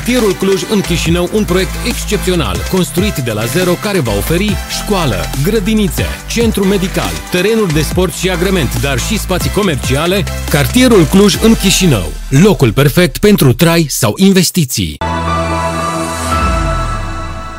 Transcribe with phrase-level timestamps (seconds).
[0.00, 4.50] Cartierul Cluj în Chișinău un proiect excepțional, construit de la zero care va oferi
[4.82, 10.24] școală, grădinițe, centru medical, terenuri de sport și agrement, dar și spații comerciale.
[10.50, 14.96] Cartierul Cluj în Chișinău, locul perfect pentru trai sau investiții.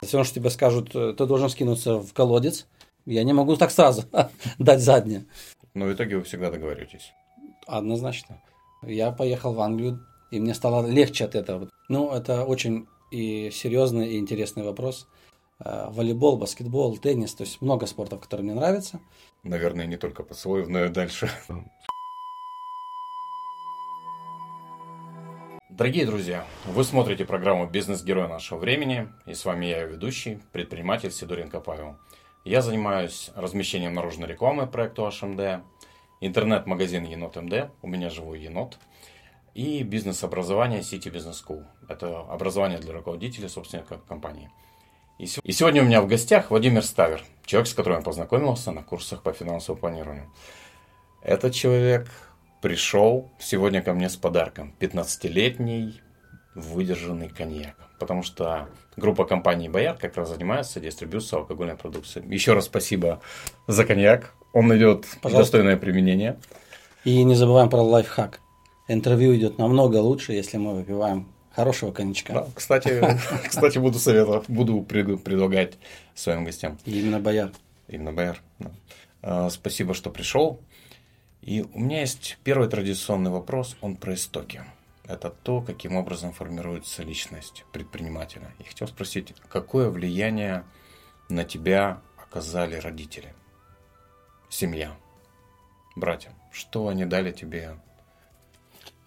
[0.01, 2.65] Если он тебе скажут, ты должен скинуться в колодец,
[3.03, 4.01] я не могу так сразу
[4.57, 5.25] дать заднее.
[5.73, 7.13] Но в итоге вы всегда договоритесь.
[7.65, 8.33] Однозначно.
[8.87, 9.99] Я поехал в Англию,
[10.32, 11.68] и мне стало легче от этого.
[11.88, 15.06] Ну, это очень и серьезный, и интересный вопрос.
[15.62, 19.00] Э, волейбол, баскетбол, теннис, то есть много спортов, которые мне нравятся.
[19.42, 21.30] Наверное, не только поцелуев, но и дальше.
[25.68, 31.60] Дорогие друзья, вы смотрите программу «Бизнес-герой нашего времени», и с вами я, ведущий, предприниматель Сидоренко
[31.60, 31.96] Павел.
[32.44, 35.62] Я занимаюсь размещением наружной рекламы проекту HMD,
[36.20, 38.78] интернет-магазин Енот МД, у меня живой енот,
[39.54, 41.64] и бизнес-образование City Business School.
[41.88, 44.50] Это образование для руководителей, собственников компании.
[45.18, 49.22] И, сегодня у меня в гостях Владимир Ставер, человек, с которым я познакомился на курсах
[49.22, 50.30] по финансовому планированию.
[51.22, 52.08] Этот человек
[52.60, 54.74] пришел сегодня ко мне с подарком.
[54.80, 56.00] 15-летний
[56.54, 57.76] выдержанный коньяк.
[57.98, 62.22] Потому что группа компаний «Боярд» как раз занимается дистрибьюцией алкогольной продукции.
[62.26, 63.20] Еще раз спасибо
[63.68, 64.34] за коньяк.
[64.52, 65.58] Он найдет Пожалуйста.
[65.58, 66.38] достойное применение.
[67.04, 68.41] И не забываем про лайфхак.
[68.88, 72.32] Интервью идет намного лучше, если мы выпиваем хорошего коньячка.
[72.32, 73.00] Да, кстати,
[73.48, 75.74] кстати, буду советовать, буду предлагать
[76.14, 76.78] своим гостям.
[76.84, 77.52] Именно Бояр.
[77.88, 78.42] Именно Бояр.
[78.58, 78.70] Да.
[79.22, 80.60] А, спасибо, что пришел.
[81.42, 84.62] И у меня есть первый традиционный вопрос, он про истоки.
[85.04, 88.52] Это то, каким образом формируется личность предпринимателя.
[88.60, 90.64] И хотел спросить, какое влияние
[91.28, 93.34] на тебя оказали родители,
[94.48, 94.96] семья,
[95.96, 96.32] братья?
[96.52, 97.76] Что они дали тебе?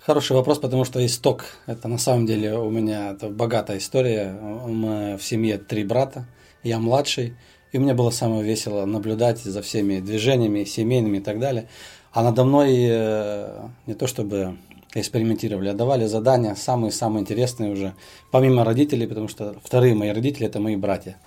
[0.06, 4.34] Хороший вопрос, потому что исток– это на самом деле у меня это богатая история.
[4.34, 6.28] Мы в семье три брата,
[6.62, 7.34] я младший,
[7.72, 11.70] и мне было самое весело наблюдать за всеми движениями семейными и так далее.
[12.12, 14.58] А надо мной э, не то чтобы
[14.94, 17.96] экспериментировали, а давали задания самые-самые интересные уже,
[18.30, 21.18] помимо родителей, потому что вторые мои родители– это мои братья,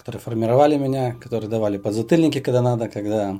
[0.00, 3.38] которые формировали меня, которые давали подзатыльники, когда надо, когда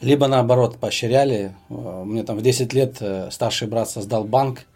[0.00, 1.54] либо наоборот поощряли.
[1.68, 4.66] Э, мне там в 10 лет э, старший брат создал банк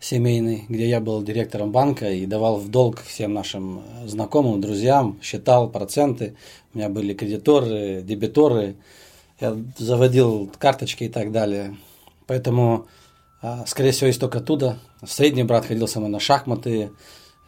[0.00, 5.70] семейный, где я был директором банка и давал в долг всем нашим знакомым, друзьям, считал
[5.70, 6.34] проценты.
[6.74, 8.74] У меня были кредиторы, дебиторы,
[9.38, 11.76] я заводил карточки и так далее.
[12.26, 12.86] Поэтому,
[13.66, 14.78] скорее всего, исток оттуда.
[15.06, 16.90] Средний брат ходил со мной на шахматы.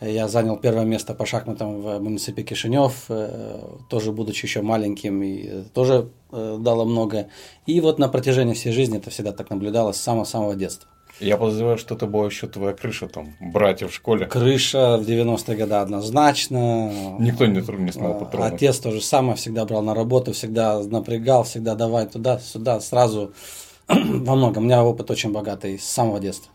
[0.03, 5.63] Я занял первое место по шахматам в муниципе Кишинев, э, тоже будучи еще маленьким, и
[5.75, 7.29] тоже э, дало много.
[7.67, 10.89] И вот на протяжении всей жизни это всегда так наблюдалось с самого-самого детства.
[11.21, 14.27] Я подозреваю, что это была еще твоя крыша, там, братья в школе.
[14.27, 17.17] Крыша в 90-е годы однозначно.
[17.21, 18.55] Никто не, не смог потронуть.
[18.55, 23.33] Отец тоже самое, всегда брал на работу, всегда напрягал, всегда давай туда, сюда, сразу
[23.89, 24.65] во многом.
[24.65, 26.52] У меня опыт очень богатый с самого детства.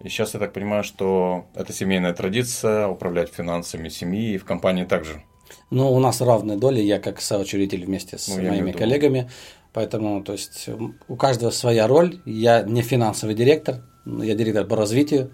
[0.00, 4.84] И сейчас я так понимаю, что это семейная традиция управлять финансами семьи и в компании
[4.84, 5.22] также.
[5.70, 9.30] Ну, у нас равные доли, я как соучредитель вместе с ну, моими коллегами.
[9.72, 10.68] Поэтому, то есть,
[11.08, 12.20] у каждого своя роль.
[12.24, 15.32] Я не финансовый директор, я директор по развитию,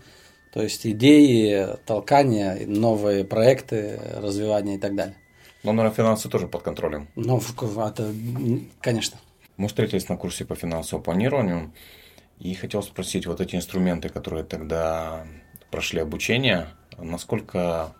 [0.53, 5.17] то есть идеи, толкания, новые проекты, развивания и так далее.
[5.63, 7.09] Но, наверное, финансы тоже под контролем.
[7.15, 7.41] Ну,
[7.87, 8.13] это,
[8.81, 9.19] конечно.
[9.57, 11.73] Мы встретились на курсе по финансовому планированию,
[12.39, 15.25] и хотел спросить, вот эти инструменты, которые тогда
[15.71, 16.67] прошли обучение,
[16.99, 17.93] насколько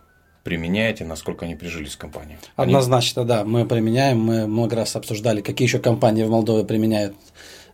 [0.43, 2.37] применяете, насколько они прижились в компании?
[2.55, 3.29] Однозначно, они...
[3.29, 7.15] да, мы применяем, мы много раз обсуждали, какие еще компании в Молдове применяют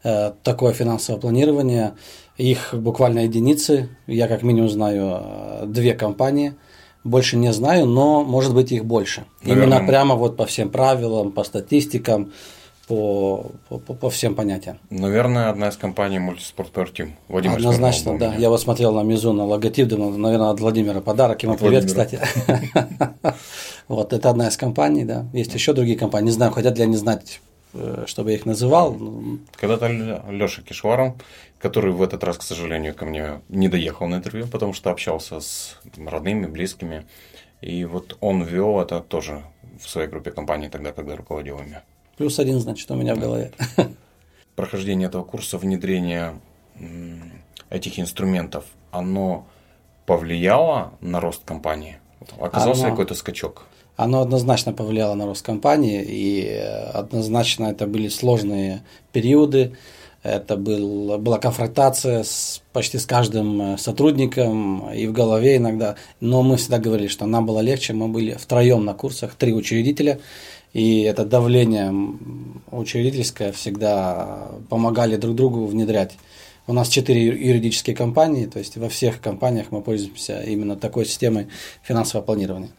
[0.03, 1.95] э, такое финансовое планирование.
[2.37, 3.89] Их буквально единицы.
[4.07, 6.53] Я как минимум знаю э, две компании.
[7.03, 9.25] Больше не знаю, но может быть их больше.
[9.41, 9.63] Наверное.
[9.63, 12.33] Именно прямо вот по всем правилам, по статистикам,
[12.89, 14.79] по, по, по всем понятиям.
[14.89, 17.11] Наверное, одна из компаний Мультиспорт Team.
[17.27, 18.33] Владимир Однозначно, да.
[18.33, 21.43] Я вот смотрел на Мизуна логотип, думал, наверное, от Владимира подарок.
[21.43, 22.19] Ему привет, кстати.
[23.87, 25.25] Вот, это одна из компаний, да.
[25.33, 26.27] Есть еще другие компании.
[26.27, 27.41] Не знаю, хотят ли они знать,
[27.73, 28.95] э, чтобы я их называл.
[29.59, 29.87] Когда-то
[30.29, 31.15] Леша Кишваров
[31.59, 35.41] который в этот раз, к сожалению, ко мне не доехал на интервью, потому что общался
[35.41, 37.05] с родными, близкими.
[37.61, 39.43] И вот он вел это тоже
[39.81, 41.81] в своей группе компаний тогда, когда руководил ими.
[42.19, 43.53] Плюс один, значит, у меня в голове.
[44.57, 46.37] Прохождение этого курса, внедрение
[47.69, 49.47] этих инструментов, оно
[50.05, 51.99] повлияло на рост компании?
[52.37, 53.67] Оказался оно, какой-то скачок?
[53.95, 56.45] Оно однозначно повлияло на рост компании, и
[56.93, 58.83] однозначно это были сложные
[59.13, 59.77] периоды,
[60.21, 65.95] Это был, была конфронтация с, почти с каждым э, сотрудником и в голове иногда.
[66.19, 67.93] Но мы всегда говорили, что нам было легче.
[67.93, 70.19] Мы были втроем на курсах, три учредителя.
[70.73, 71.91] И это давление
[72.71, 76.17] учредительское всегда помогали друг другу внедрять.
[76.67, 81.47] У нас четыре юридические компании, то есть во всех компаниях мы пользуемся именно такой системой
[81.81, 82.69] финансового планирования.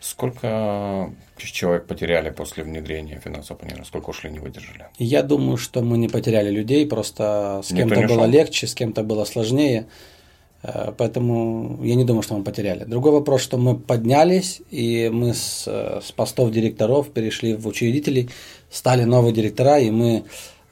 [0.00, 3.86] Сколько человек потеряли после внедрения финансового планирования?
[3.86, 4.86] Сколько ушли, не выдержали?
[4.98, 9.24] Я думаю, что мы не потеряли людей, просто с кем-то было легче, с кем-то было
[9.24, 9.86] сложнее.
[10.62, 12.84] Э, поэтому я не думаю, что мы потеряли.
[12.84, 18.30] Другой вопрос, что мы поднялись, и мы с, э, с постов директоров перешли в учредителей,
[18.70, 20.24] стали новые директора, и мы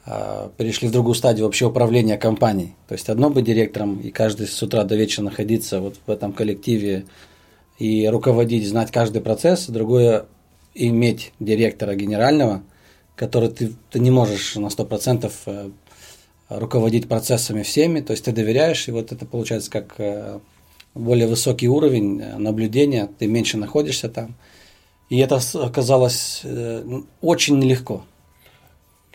[0.05, 2.75] э, перешли в другую стадию вообще управления компанией.
[2.87, 6.33] То есть одно быть директором и каждый с утра до вечера находиться вот в этом
[6.33, 7.05] коллективе
[7.79, 10.25] и руководить, знать каждый процесс, другое
[10.73, 12.63] иметь директора генерального,
[13.15, 15.69] который ты, ты не можешь на 100% э,
[16.49, 20.39] руководить процессами всеми, то есть ты доверяешь, и вот это получается как э,
[20.93, 24.35] более высокий уровень э, наблюдения, ты меньше находишься там.
[25.09, 26.43] И это оказалось
[27.21, 28.03] очень нелегко.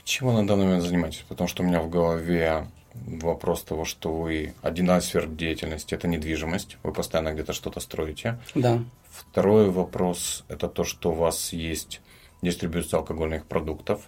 [0.04, 1.24] Чем вы на данный момент занимаетесь?
[1.28, 6.08] Потому что у меня в голове вопрос того, что вы один из сфер деятельности это
[6.08, 8.38] недвижимость, вы постоянно где-то что-то строите.
[8.54, 8.82] Да.
[9.10, 12.00] Второй вопрос это то, что у вас есть
[12.42, 14.02] дистрибьюция алкогольных продуктов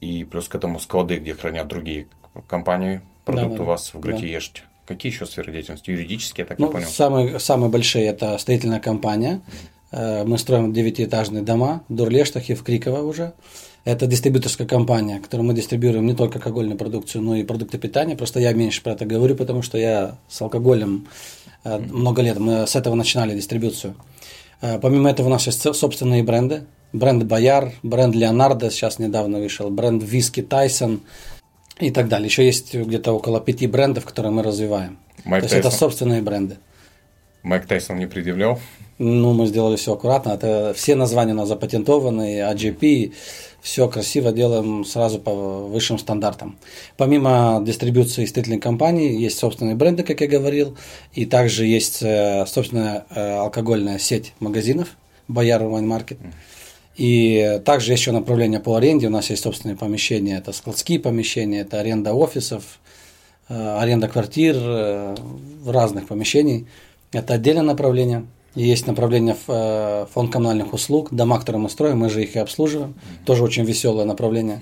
[0.00, 2.06] и плюс к этому склады, где хранят другие
[2.46, 4.62] компании продукты да, у вас в Гратиеште.
[4.62, 4.94] Да.
[4.94, 5.90] Какие еще сферы деятельности?
[5.90, 6.86] Юридические, я так ну, не понял.
[6.88, 9.40] Самые, самые большие это строительная компания.
[9.92, 10.24] Mm-hmm.
[10.24, 13.34] Мы строим девятиэтажные дома в Дурлештахе, в Криково уже.
[13.84, 18.16] Это дистрибьюторская компания, которую мы дистрибьюируем не только алкогольную продукцию, но и продукты питания.
[18.16, 21.08] Просто я меньше про это говорю, потому что я с алкоголем
[21.64, 22.38] э, много лет.
[22.38, 23.94] Мы с этого начинали дистрибуцию.
[24.60, 26.64] Э, помимо этого у нас есть собственные бренды.
[26.92, 31.00] Бренд Бояр, бренд Леонардо, сейчас недавно вышел, бренд Виски Тайсон
[31.88, 32.26] и так далее.
[32.26, 34.98] Еще есть где-то около пяти брендов, которые мы развиваем.
[35.24, 36.58] Майк То есть это собственные бренды.
[37.42, 38.60] Майк Тайсон не предъявлял?
[38.98, 40.30] Ну, мы сделали все аккуратно.
[40.30, 43.12] Это все названия у нас запатентованы, AGP,
[43.60, 45.32] все красиво делаем сразу по
[45.66, 46.56] высшим стандартам.
[46.96, 50.76] Помимо дистрибуции строительной компании, есть собственные бренды, как я говорил,
[51.14, 54.88] и также есть э, собственная э, алкогольная сеть магазинов
[55.26, 56.18] Бояр Wine Market.
[56.96, 59.06] И также есть еще направление по аренде.
[59.06, 62.78] У нас есть собственные помещения, это складские помещения, это аренда офисов,
[63.48, 64.56] э, аренда квартир,
[65.66, 66.66] разных помещений.
[67.12, 68.26] Это отдельное направление.
[68.54, 72.38] Есть направление в э, фонд коммунальных услуг, дома, которые мы строим, мы же их и
[72.38, 72.90] обслуживаем.
[72.90, 73.24] Mm-hmm.
[73.24, 74.60] Тоже очень веселое направление.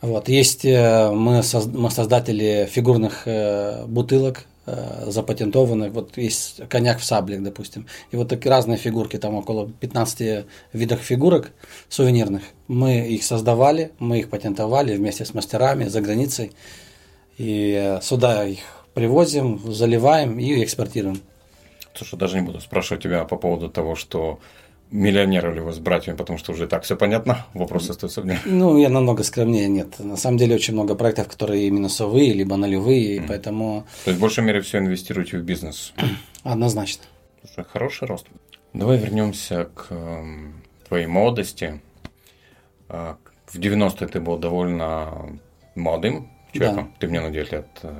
[0.00, 0.28] Вот.
[0.30, 1.42] Есть э, мы,
[1.74, 5.92] мы создатели фигурных э, бутылок, запатентованных.
[5.92, 7.86] Вот есть коньяк в саблик, допустим.
[8.10, 11.52] И вот такие разные фигурки, там около 15 видов фигурок
[11.88, 12.42] сувенирных.
[12.66, 16.52] Мы их создавали, мы их патентовали вместе с мастерами за границей.
[17.38, 18.58] И сюда их
[18.94, 21.20] привозим, заливаем и экспортируем.
[21.94, 24.40] Слушай, даже не буду спрашивать тебя по поводу того, что
[24.90, 28.38] миллионеры ли вы с братьями, потому что уже так все понятно, вопросы остаются мне.
[28.44, 29.98] Ну, я намного скромнее, нет.
[29.98, 33.24] На самом деле очень много проектов, которые минусовые, либо нулевые, mm.
[33.28, 33.86] поэтому...
[34.04, 35.92] То есть, в большей мере все инвестируете в бизнес?
[36.42, 37.04] Однозначно.
[37.42, 38.26] Слушай, хороший рост.
[38.72, 41.80] Давай вернемся к эм, твоей молодости.
[42.88, 43.16] А,
[43.46, 45.38] в 90-е ты был довольно
[45.74, 46.84] молодым человеком.
[46.86, 46.98] Да.
[46.98, 47.94] Ты мне на 9 лет э,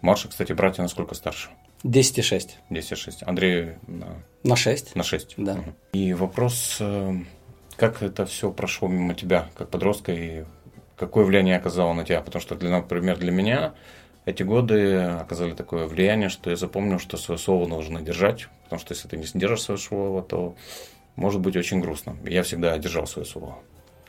[0.00, 1.50] Марша, кстати, братья насколько старше?
[1.84, 2.50] 10,6.
[2.70, 3.24] 10,6.
[3.26, 4.22] Андрей на...
[4.42, 4.94] На 6.
[4.94, 5.34] На 6.
[5.36, 5.52] Да.
[5.52, 5.74] Угу.
[5.92, 7.14] И вопрос, э,
[7.76, 10.44] как это все прошло мимо тебя, как подростка, и
[10.96, 12.20] какое влияние оказало на тебя?
[12.20, 13.74] Потому что, для, например, для меня
[14.26, 18.94] эти годы оказали такое влияние, что я запомнил, что свое слово нужно держать, потому что
[18.94, 20.54] если ты не держишь свое слово, то
[21.16, 22.16] может быть очень грустно.
[22.24, 23.58] Я всегда держал свое слово.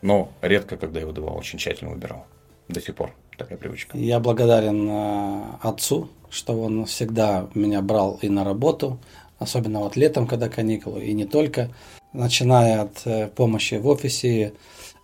[0.02, 2.26] Но редко, когда его давал, очень тщательно выбирал.
[2.68, 3.98] До сих пор такая привычка.
[3.98, 8.98] Я благодарен э, отцу, что он всегда меня брал и на работу,
[9.38, 11.70] особенно вот летом, когда каникулы, и не только,
[12.14, 14.54] начиная от э, помощи в офисе,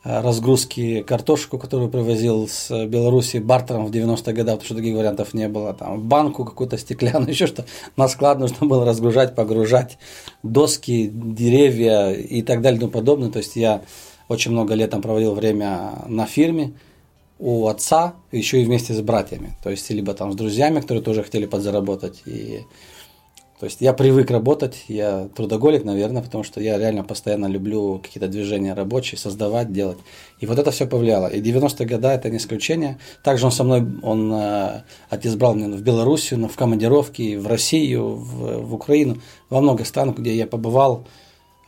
[0.04, 5.34] э, разгрузки картошку, которую привозил с Беларуси бартером в 90-е годы, потому что других вариантов
[5.34, 7.66] не было, там банку какую-то стеклянную, еще что
[7.98, 9.98] на склад нужно было разгружать, погружать,
[10.44, 13.30] доски, деревья и так далее и тому подобное.
[13.30, 13.82] То есть я
[14.30, 16.74] очень много летом проводил время на фирме,
[17.40, 19.56] у отца, еще и вместе с братьями.
[19.64, 22.24] То есть, либо там с друзьями, которые тоже хотели подзаработать.
[22.26, 22.62] И,
[23.60, 28.28] то есть, я привык работать, я трудоголик, наверное, потому что я реально постоянно люблю какие-то
[28.28, 30.00] движения рабочие, создавать, делать.
[30.40, 31.28] И вот это все повлияло.
[31.28, 32.98] И 90-е годы это не исключение.
[33.24, 38.16] Также он со мной, он, э, отец брал меня в Белоруссию, в командировки, в Россию,
[38.16, 41.08] в, в Украину, во много стран, где я побывал,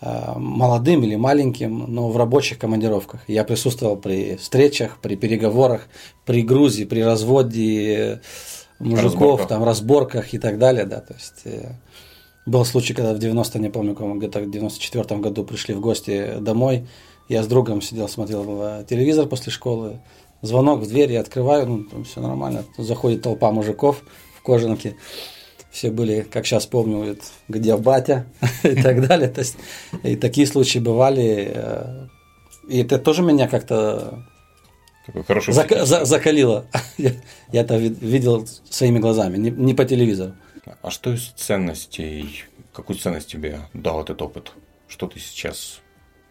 [0.02, 3.22] молодым или маленьким, но в рабочих командировках.
[3.28, 5.88] Я присутствовал при встречах, при переговорах,
[6.26, 8.22] при грузе, при разводе
[8.80, 9.48] мужиков, разборках.
[9.48, 11.74] там, разборках и так далее, да, то есть э,
[12.46, 16.88] был случай, когда в 90, не помню, где-то в 94 году пришли в гости домой,
[17.28, 20.00] я с другом сидел, смотрел э, телевизор после школы,
[20.42, 24.02] звонок в дверь, я открываю, ну, там все нормально, заходит толпа мужиков
[24.38, 24.96] в кожанке,
[25.72, 28.26] все были, как сейчас помню, где батя
[28.64, 29.58] и так далее, то есть
[30.04, 32.08] и такие случаи бывали, э,
[32.68, 34.26] и это тоже меня как-то
[35.28, 35.52] Хорошо.
[35.52, 36.66] Зак- за- закалило.
[36.98, 37.12] я,
[37.52, 40.34] я это видел своими глазами, не, не по телевизору.
[40.82, 44.52] А что из ценностей, какую ценность тебе дал этот опыт?
[44.88, 45.80] Что ты сейчас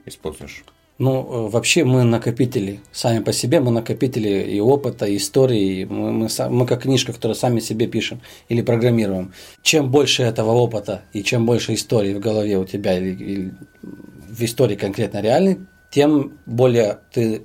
[0.06, 0.64] используешь?
[0.98, 6.12] Ну, э, вообще мы накопители, сами по себе мы накопители и опыта, и истории, мы,
[6.12, 9.32] мы, мы как книжка, которую сами себе пишем или программируем.
[9.62, 14.42] Чем больше этого опыта и чем больше истории в голове у тебя или, или в
[14.42, 17.42] истории конкретно реальной, тем более ты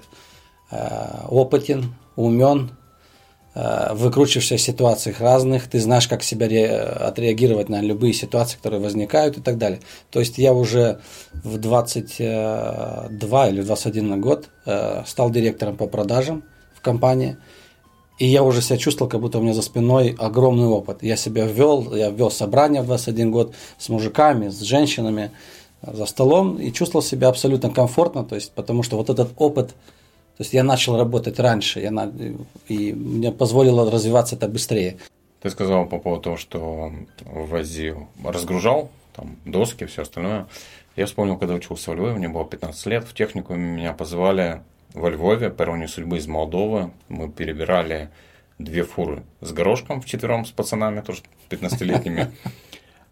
[0.76, 2.72] Э, опытен, умен,
[3.56, 6.48] выкручиваешься в ситуациях разных, ты знаешь, как себя
[7.08, 9.80] отреагировать на любые ситуации, которые возникают и так далее.
[10.10, 11.00] То есть я уже
[11.34, 16.44] в 22 или 21 год э, стал директором по продажам
[16.74, 17.38] в компании,
[18.18, 21.04] и я уже себя чувствовал, как будто у меня за спиной огромный опыт.
[21.04, 25.32] Я себя ввел, я ввел собрания в 21 год с мужиками, с женщинами
[25.84, 29.76] за столом и чувствовал себя абсолютно комфортно, то есть, потому что вот этот опыт–
[30.38, 32.12] то есть я начал работать раньше, я на...
[32.68, 34.98] и мне позволило развиваться это быстрее.
[35.42, 36.92] Ты сказал по поводу того, что
[37.26, 40.48] возил, разгружал там доски, все остальное.
[40.96, 44.62] Я вспомнил, когда учился во Львове, мне было 15 лет, в технику меня позвали
[44.94, 46.92] во Львове, по судьбы из Молдовы.
[47.10, 48.10] Мы перебирали
[48.60, 52.32] две фуры с горошком в четвером с пацанами, тоже 15-летними.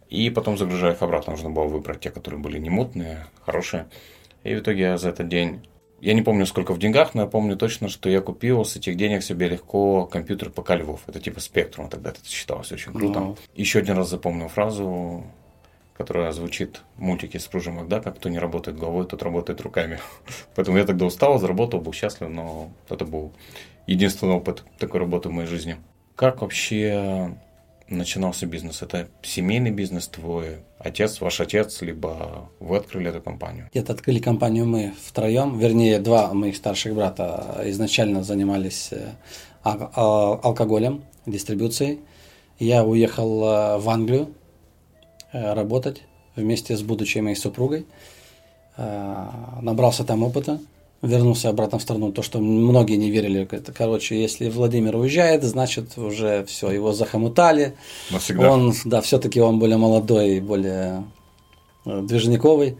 [0.09, 3.87] И потом, загружая их обратно, нужно было выбрать те, которые были не мутные, хорошие.
[4.43, 5.61] И в итоге я за этот день
[6.01, 8.97] я не помню, сколько в деньгах, но я помню точно, что я купил с этих
[8.97, 11.01] денег себе легко компьютер ПК Львов.
[11.05, 13.19] Это типа спектрум, тогда это считалось очень круто.
[13.19, 13.37] Ну.
[13.55, 15.23] Еще один раз запомнил фразу,
[15.95, 19.99] которая звучит в мультике с Пружем Макдака, кто не работает головой, тот работает руками.
[20.55, 23.31] Поэтому я тогда устал, заработал, был счастлив, но это был
[23.85, 25.77] единственный опыт такой работы в моей жизни.
[26.15, 27.37] Как вообще
[27.95, 28.81] начинался бизнес?
[28.81, 33.69] Это семейный бизнес твой, отец, ваш отец, либо вы открыли эту компанию?
[33.73, 39.11] Нет, открыли компанию мы втроем, вернее, два моих старших брата изначально занимались э,
[39.63, 41.99] алкоголем, дистрибуцией.
[42.59, 44.33] Я уехал э, в Англию
[45.31, 46.03] э, работать
[46.35, 47.85] вместе с будущей моей супругой.
[48.77, 50.59] Набрался там опыта,
[51.01, 52.11] вернулся обратно в страну.
[52.11, 53.47] То, что многие не верили.
[53.49, 57.75] Это, короче, если Владимир уезжает, значит уже все, его захомутали.
[58.11, 58.51] Навсегда.
[58.51, 61.03] Он, да, все-таки он более молодой, более
[61.85, 62.77] э, движниковый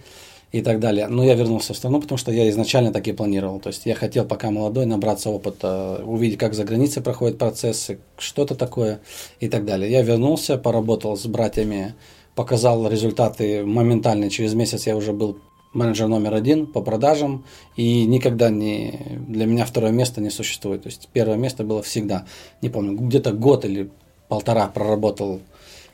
[0.51, 1.08] и так далее.
[1.08, 3.60] Но я вернулся в страну, потому что я изначально так и планировал.
[3.60, 8.56] То есть я хотел, пока молодой, набраться опыта, увидеть, как за границей проходят процессы, что-то
[8.56, 9.00] такое
[9.40, 9.90] и так далее.
[9.90, 11.96] Я вернулся, поработал с братьями,
[12.36, 14.30] показал результаты моментально.
[14.30, 15.38] Через месяц я уже был
[15.74, 20.84] менеджер номер один по продажам, и никогда не для меня второе место не существует.
[20.84, 22.25] То есть первое место было всегда.
[22.62, 23.90] Не помню, где-то год или
[24.28, 25.42] полтора проработал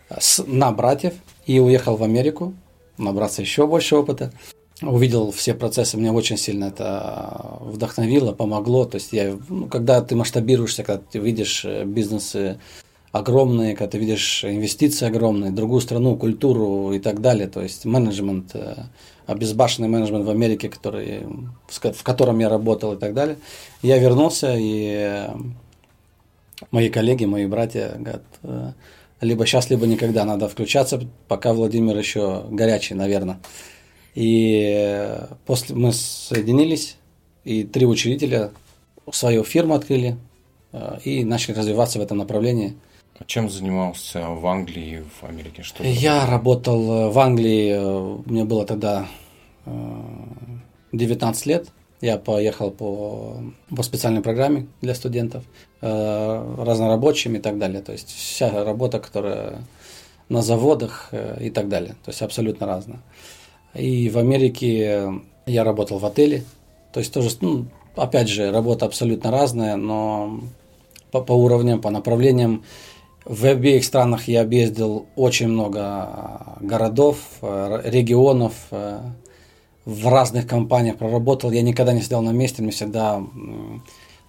[0.09, 1.13] с, на братьев
[1.45, 2.53] и уехал в Америку,
[2.97, 4.31] набраться еще больше опыта.
[4.81, 8.85] Увидел все процессы, мне очень сильно это вдохновило, помогло.
[8.85, 12.59] То есть я, ну, когда ты масштабируешься, когда ты видишь э, бизнесы
[13.11, 18.55] огромные, когда ты видишь инвестиции огромные, другую страну, культуру и так далее, то есть менеджмент,
[19.27, 21.23] э, обезбашенный менеджмент в Америке, который,
[21.67, 23.37] в котором я работал и так далее.
[23.81, 25.29] Я вернулся, и э,
[26.71, 28.71] мои коллеги, мои братья говорят, э,
[29.21, 33.39] либо сейчас, либо никогда надо включаться, пока Владимир еще горячий, наверное.
[34.15, 36.97] И после мы соединились,
[37.43, 38.51] и три учредителя
[39.11, 40.17] свою фирму открыли
[41.03, 42.75] и начали развиваться в этом направлении–
[43.25, 45.63] чем занимался в Англии в Америке?
[45.63, 49.07] Что Я работал э, в Англии, э, мне было тогда
[50.91, 51.67] 19 э, лет.
[51.99, 53.37] Я поехал по,
[53.75, 55.43] по специальной программе для студентов,
[55.81, 57.81] разнорабочим и так далее.
[57.81, 59.63] То есть вся работа, которая
[60.29, 61.95] на заводах и так далее.
[62.05, 62.99] То есть абсолютно разная.
[63.73, 65.11] И в Америке
[65.47, 66.43] я работал в отеле.
[66.93, 70.39] То есть тоже, ну, опять же, работа абсолютно разная, но
[71.11, 72.63] по, по уровням, по направлениям
[73.27, 79.01] в обеих странах я объездил очень много а, городов, э, регионов, э,
[79.83, 81.51] в разных компаниях проработал.
[81.51, 83.21] Я никогда не сидел на месте, мы всегда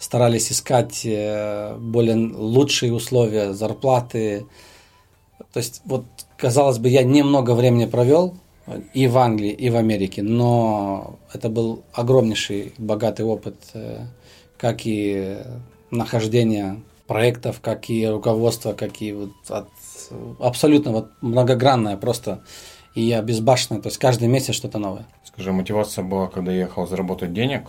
[0.01, 4.47] старались искать э, более лучшие условия, зарплаты.
[5.53, 6.05] То есть, вот,
[6.37, 8.35] казалось бы, я немного времени провел
[8.95, 13.57] и в Англии, и в Америке, но это был огромнейший, богатый опыт,
[14.59, 15.39] как и
[15.91, 19.69] нахождение проектов, как и руководство, как и вот от,
[20.39, 22.45] абсолютно вот многогранное просто.
[22.95, 25.07] И я безбашенный, то есть каждый месяц что-то новое.
[25.25, 27.63] Скажи, мотивация была, когда ехал заработать денег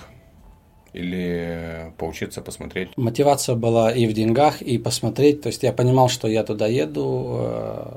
[0.94, 2.90] или поучиться, посмотреть?
[2.98, 5.42] Мотивация была и в деньгах, и посмотреть.
[5.42, 7.96] То есть я понимал, что я туда еду э,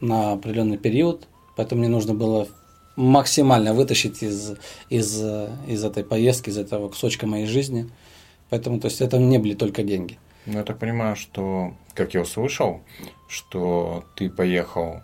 [0.00, 2.46] на определенный период, поэтому мне нужно было
[2.96, 4.52] максимально вытащить из,
[4.90, 5.22] из,
[5.66, 7.90] из этой поездки, из этого кусочка моей жизни.
[8.50, 10.18] Поэтому, то есть, это не были только деньги.
[10.46, 12.80] Ну, я так понимаю, что, как я услышал,
[13.28, 15.02] что ты поехал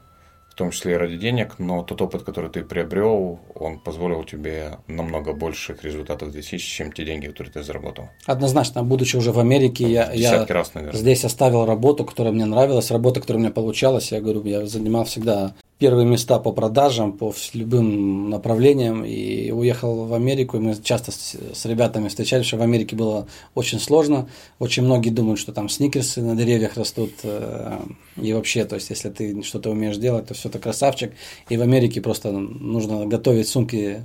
[0.50, 4.78] в том числе и ради денег, но тот опыт, который ты приобрел, он позволил тебе
[4.88, 8.10] намного больших результатов достичь, чем те деньги, которые ты заработал.
[8.26, 13.20] Однозначно, будучи уже в Америке, я, я раз, здесь оставил работу, которая мне нравилась, работа,
[13.20, 14.12] которая у меня получалась.
[14.12, 20.12] Я говорю, я занимал всегда первые места по продажам, по любым направлениям, и уехал в
[20.12, 24.82] Америку, и мы часто с, с ребятами встречались, что в Америке было очень сложно, очень
[24.84, 27.78] многие думают, что там сникерсы на деревьях растут, э,
[28.20, 31.12] и вообще, то есть, если ты что-то умеешь делать, то все ты красавчик,
[31.48, 34.04] и в Америке просто нужно готовить сумки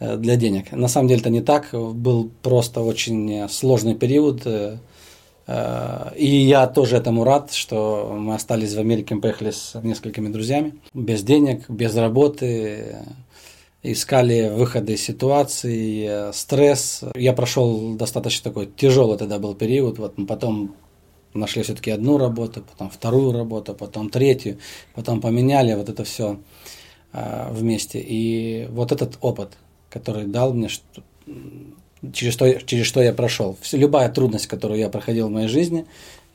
[0.00, 0.72] э, для денег.
[0.72, 4.78] На самом деле это не так, был просто очень сложный период, Э,
[5.48, 10.74] и я тоже этому рад, что мы остались в Америке, мы поехали с несколькими друзьями,
[10.92, 12.96] без денег, без работы,
[13.82, 17.02] искали выходы из ситуации, стресс.
[17.14, 20.74] Я прошел достаточно такой тяжелый тогда был период, вот потом
[21.34, 24.58] нашли все-таки одну работу, потом вторую работу, потом третью,
[24.94, 26.40] потом поменяли вот это все
[27.12, 28.00] э, вместе.
[28.00, 29.56] И вот этот опыт,
[29.90, 31.02] который дал мне, что
[32.12, 33.56] через что, через что я прошел.
[33.72, 35.86] Любая трудность, которую я проходил в моей жизни,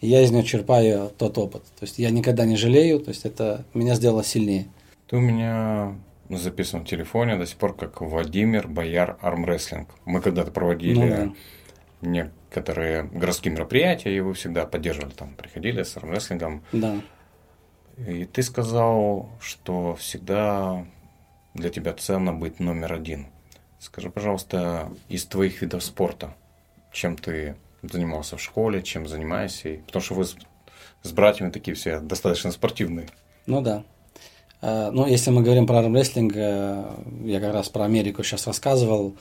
[0.02, 1.64] я из нее черпаю тот опыт.
[1.80, 4.66] То есть я никогда не жалею, то есть это меня сделало сильнее.
[5.08, 5.96] Ты у меня
[6.30, 9.90] записан в телефоне до сих пор как Владимир Бояр Армрестлинг.
[10.06, 11.34] Мы когда-то проводили ну, да.
[12.02, 16.64] некоторые городские мероприятия, и вы всегда поддерживали там, приходили с армрестлингом.
[16.72, 16.98] Да.
[18.08, 20.86] И ты сказал, что всегда
[21.54, 23.28] для тебя ценно быть номер один.
[23.84, 26.34] Скажи, пожалуйста, из твоих видов спорта,
[26.94, 29.82] чем ты занимался в школе, чем занимаешься?
[29.86, 30.38] Потому что вы с,
[31.02, 33.10] с братьями такие все достаточно спортивные.
[33.46, 33.84] Ну да.
[34.62, 39.18] А, ну, если мы говорим про армрестлинг, э, я как раз про Америку сейчас рассказывал.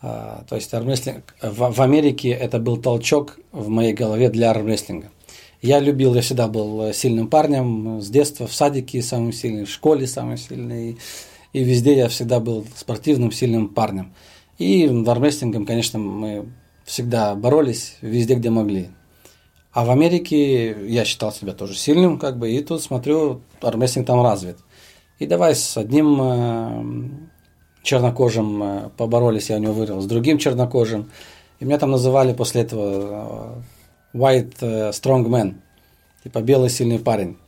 [0.00, 5.10] А, то есть армрестлинг в, Америке это был толчок в моей голове для армрестлинга.
[5.62, 10.06] Я любил, я всегда был сильным парнем с детства, в садике самым сильный, в школе
[10.06, 10.96] самый сильный
[11.56, 14.12] и везде я всегда был спортивным, сильным парнем.
[14.58, 16.50] И армрестлингом, конечно, мы
[16.84, 18.90] всегда боролись везде, где могли.
[19.72, 24.22] А в Америке я считал себя тоже сильным, как бы, и тут смотрю, армрестлинг там
[24.22, 24.58] развит.
[25.18, 27.08] И давай с одним э,
[27.82, 31.10] чернокожим э, поборолись, я у него выиграл, с другим чернокожим.
[31.58, 33.62] И меня там называли после этого
[34.12, 35.54] э, White Strong Man,
[36.22, 37.38] типа белый сильный парень.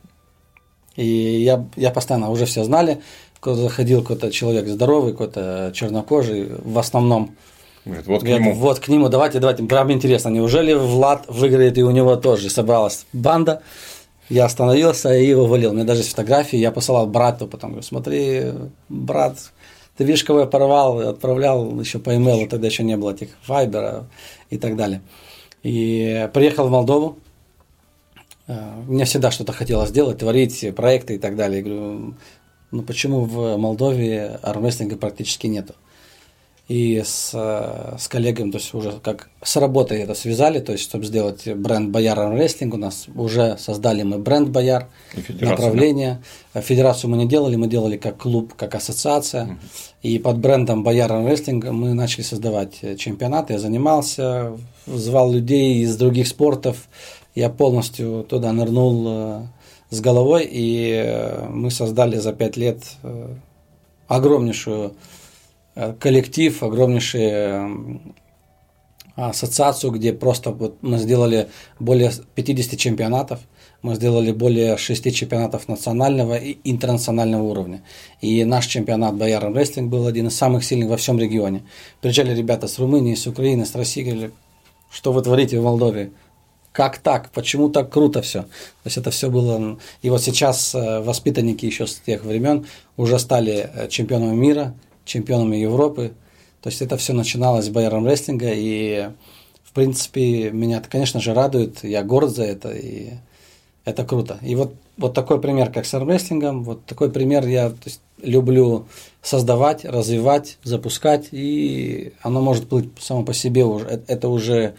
[0.95, 3.01] И я, я постоянно, уже все знали,
[3.43, 7.35] заходил какой-то человек здоровый, какой-то чернокожий, в основном.
[7.85, 8.53] Говорит, вот говорит, к нему.
[8.53, 9.63] Вот к нему, давайте, давайте.
[9.63, 13.61] Прям интересно, неужели Влад выиграет, и у него тоже собралась банда.
[14.29, 15.71] Я остановился и его валил.
[15.71, 18.43] У меня даже есть фотографии, я посылал брату, потом говорю, смотри,
[18.87, 19.37] брат,
[19.97, 24.05] ты видишь, кого я порвал, отправлял еще по имейлу, тогда еще не было этих вайбера
[24.51, 25.01] и так далее.
[25.63, 27.17] И приехал в Молдову,
[28.47, 28.53] э,
[28.87, 31.57] мне всегда что-то хотелось сделать, творить проекты и так далее.
[31.57, 32.13] Я говорю,
[32.71, 35.73] ну почему в Молдове армрестлинга практически нету?
[36.67, 41.03] И с, с коллегами, то есть уже как с работой это связали, то есть чтобы
[41.03, 44.87] сделать бренд Бояр Армрестлинг, у нас уже создали мы бренд Бояр,
[45.41, 46.21] направление.
[46.53, 46.61] Да?
[46.61, 49.45] Федерацию мы не делали, мы делали как клуб, как ассоциация.
[49.45, 49.53] Угу.
[50.03, 53.53] И под брендом Бояр Армрестлинг мы начали создавать чемпионаты.
[53.53, 54.55] Я занимался,
[54.85, 56.87] звал людей из других спортов.
[57.33, 59.41] Я полностью туда нырнул э,
[59.89, 63.33] с головой, и э, мы создали за пять лет э,
[64.07, 64.93] огромнейшую
[65.75, 68.01] э, коллектив, огромнейшую
[69.15, 71.49] ассоциацию, где просто вот мы сделали
[71.79, 73.39] более 50 чемпионатов,
[73.81, 77.81] мы сделали более 6 чемпионатов национального и интернационального уровня.
[78.21, 81.63] И наш чемпионат Бояром Рестлинг был один из самых сильных во всем регионе.
[82.01, 84.31] Приезжали ребята с Румынии, с Украины, с России, говорили,
[84.91, 86.11] что вы творите в Молдове?
[86.79, 88.43] Как так, почему так круто все.
[88.43, 89.77] То есть это все было...
[90.01, 95.57] И вот сейчас э, воспитанники еще с тех времен уже стали э, чемпионами мира, чемпионами
[95.57, 96.13] Европы.
[96.61, 99.09] То есть это все начиналось с Байером рестлинга, и
[99.61, 103.09] в принципе меня это, конечно же, радует, я горд за это, и
[103.83, 104.39] это круто.
[104.41, 108.87] И вот вот такой пример, как с армрестлингом, вот такой пример я то есть, люблю
[109.21, 114.75] создавать, развивать, запускать, и оно может быть само по себе уже, э, это уже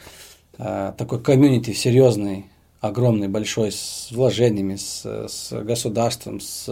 [0.96, 2.46] такой комьюнити серьезный,
[2.80, 6.64] огромный, большой, с вложениями, с, с государством, с,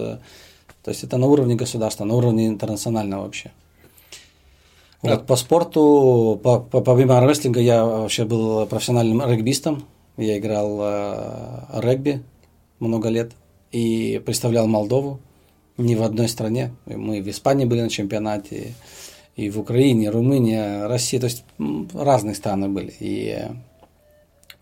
[0.89, 3.51] то есть это на уровне государства, на уровне интернационального вообще.
[5.03, 5.11] Да.
[5.11, 9.85] Вот по спорту, по, по, помимо рестлинга, я вообще был профессиональным регбистом.
[10.17, 12.23] Я играл э, регби
[12.81, 13.33] много лет
[13.71, 15.21] и представлял Молдову
[15.77, 16.73] не в одной стране.
[16.87, 18.75] Мы в Испании были на чемпионате,
[19.37, 21.45] и в Украине, и Румынии, России, то есть
[21.95, 22.93] разные страны были.
[22.99, 23.41] И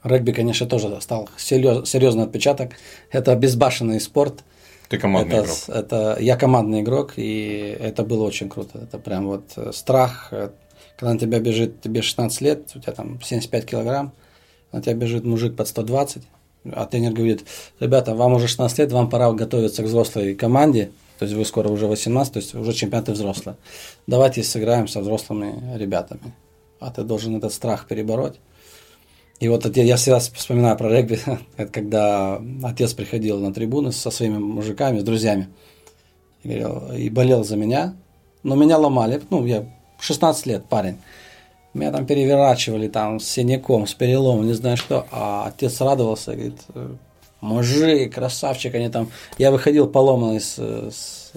[0.07, 2.73] регби, конечно, тоже стал серьез, серьезный отпечаток.
[3.11, 4.45] Это безбашенный спорт.
[4.89, 5.59] Ты командный это, игрок.
[5.69, 8.79] Это, я командный игрок, и это было очень круто.
[8.79, 10.51] Это прям вот э, страх, э,
[10.97, 14.13] когда на тебя бежит, тебе 16 лет, у тебя там 75 килограмм,
[14.73, 16.23] на тебя бежит мужик под 120,
[16.73, 17.45] а тренер говорит,
[17.81, 21.69] ребята, вам уже 16 лет, вам пора готовиться к взрослой команде, то есть вы скоро
[21.69, 23.57] уже 18, то есть уже чемпионаты взрослые.
[24.07, 26.35] Давайте сыграем со взрослыми ребятами.
[26.79, 28.37] А ты должен этот страх перебороть.
[29.39, 31.21] И вот я всегда вспоминаю про регби,
[31.57, 35.49] это когда отец приходил на трибуны со своими мужиками, с друзьями,
[36.43, 36.65] и,
[36.97, 37.95] и болел за меня,
[38.43, 39.67] но меня ломали, ну, я
[40.01, 40.97] 16 лет парень,
[41.75, 46.63] меня там переворачивали там с синяком, с переломом, не знаю что, а отец радовался, говорит,
[47.43, 51.33] мужик, красавчик, они там, я выходил поломанный с, с,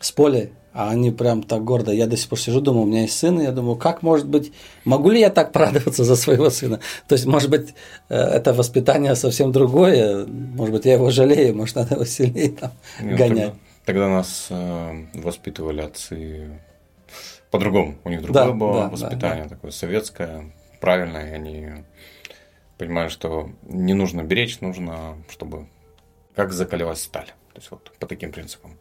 [0.00, 1.92] с поля, а они прям так гордо.
[1.92, 4.28] Я до сих пор сижу, думаю, у меня есть сын, и я думаю, как может
[4.28, 4.52] быть,
[4.84, 6.80] могу ли я так порадоваться за своего сына?
[7.08, 7.74] То есть, может быть,
[8.08, 12.72] э, это воспитание совсем другое, может быть, я его жалею, может, надо его сильнее там
[13.00, 13.54] Нет, гонять.
[13.84, 16.60] Тогда, тогда нас э, воспитывали отцы
[17.50, 19.54] по-другому, у них другое да, было да, воспитание, да, да.
[19.56, 21.68] такое советское, правильное, и они
[22.78, 25.66] понимают, что не нужно беречь, нужно, чтобы
[26.36, 27.26] как закалилась сталь.
[27.26, 28.78] То есть вот по таким принципам.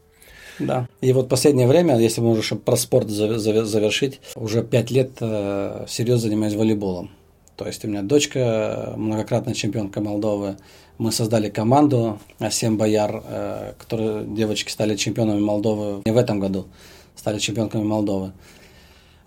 [0.60, 0.88] Да.
[1.02, 6.30] И вот последнее время, если мы уже про спорт завершить, уже пять лет э, серьезно
[6.30, 7.12] занимаюсь волейболом.
[7.56, 10.58] То есть у меня дочка, многократная чемпионка Молдовы.
[10.98, 12.19] Мы создали команду
[12.52, 16.67] «Семь бояр», э, которые девочки стали чемпионами Молдовы не в этом году,
[17.15, 18.34] стали чемпионками Молдовы.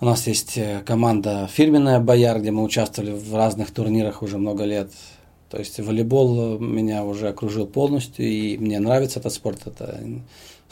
[0.01, 4.65] У нас есть э, команда фирменная «Бояр», где мы участвовали в разных турнирах уже много
[4.65, 4.91] лет.
[5.49, 9.61] То есть волейбол меня уже окружил полностью, и мне нравится этот спорт.
[9.67, 10.01] Это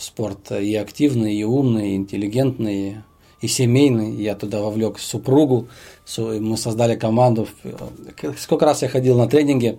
[0.00, 2.96] спорт и активный, и умный, и интеллигентный,
[3.40, 4.16] и семейный.
[4.16, 5.68] Я туда вовлек супругу,
[6.16, 7.48] мы создали команду.
[8.38, 9.78] Сколько раз я ходил на тренинги,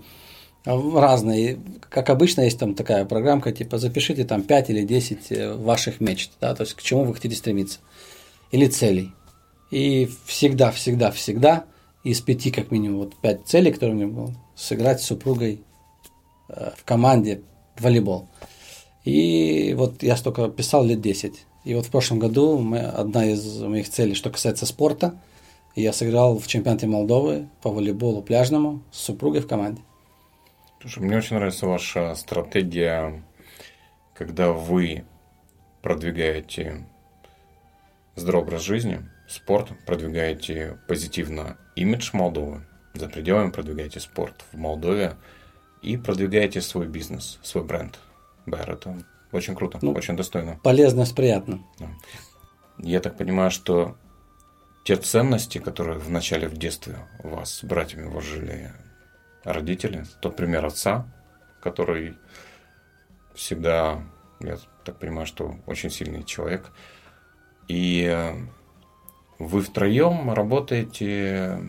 [0.65, 1.59] разные.
[1.89, 6.31] Как обычно, есть там такая программка, типа запишите там 5 или 10 э, ваших мечт,
[6.39, 7.79] да, то есть к чему вы хотите стремиться,
[8.51, 9.11] или целей.
[9.71, 11.65] И всегда, всегда, всегда
[12.03, 15.61] из пяти, как минимум, вот пять целей, которые у меня было, сыграть с супругой
[16.49, 17.41] э, в команде
[17.79, 18.27] волейбол.
[19.03, 21.45] И вот я столько писал лет 10.
[21.63, 25.19] И вот в прошлом году мы, одна из моих целей, что касается спорта,
[25.75, 29.81] я сыграл в чемпионате Молдовы по волейболу пляжному с супругой в команде.
[30.81, 33.23] Слушай, мне очень нравится ваша стратегия,
[34.13, 35.05] когда вы
[35.81, 36.85] продвигаете
[38.15, 45.15] здоровый образ жизни, спорт, продвигаете позитивно имидж Молдовы, за пределами продвигаете спорт в Молдове
[45.81, 47.99] и продвигаете свой бизнес, свой бренд–
[48.45, 48.97] Это
[49.31, 50.59] очень круто, ну, очень достойно.
[50.63, 51.05] Полезно.
[51.79, 51.89] Да.
[52.77, 53.95] Я так понимаю, что
[54.83, 58.71] те ценности, которые в начале в детстве у вас с братьями вложили
[59.43, 61.05] родители, тот пример отца,
[61.61, 62.15] который
[63.35, 64.03] всегда,
[64.39, 66.71] я так понимаю, что очень сильный человек,
[67.67, 68.33] и
[69.39, 71.59] вы втроем работаете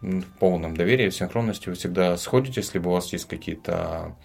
[0.00, 4.16] в полном доверии, в синхронности, вы всегда сходитесь, либо у вас есть какие-то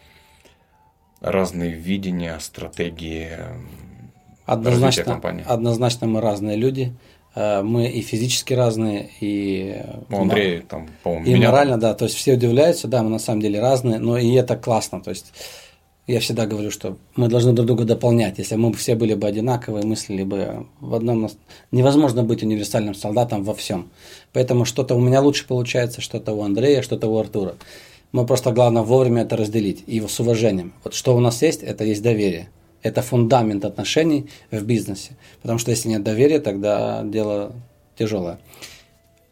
[1.21, 3.37] разные видения, стратегии
[4.45, 5.45] однозначно, компании?
[5.47, 6.93] Однозначно мы разные люди.
[7.33, 11.93] Э, мы и физически разные, и, ну, Андрей, там, по-моему, и меня морально, да.
[11.93, 15.01] То есть все удивляются, да, мы на самом деле разные, но и это классно.
[15.01, 15.31] То есть
[16.07, 18.37] я всегда говорю, что мы должны друг друга дополнять.
[18.37, 21.29] Если мы все были бы одинаковые, мыслили бы в одном...
[21.71, 23.89] Невозможно быть универсальным солдатом во всем.
[24.33, 27.55] Поэтому что-то у меня лучше получается, что-то у Андрея, что-то у Артура.
[28.11, 30.73] Мы просто главное вовремя это разделить и с уважением.
[30.83, 32.49] Вот что у нас есть, это есть доверие.
[32.83, 35.11] Это фундамент отношений в бизнесе.
[35.41, 37.53] Потому что если нет доверия, тогда дело
[37.97, 38.39] тяжелое.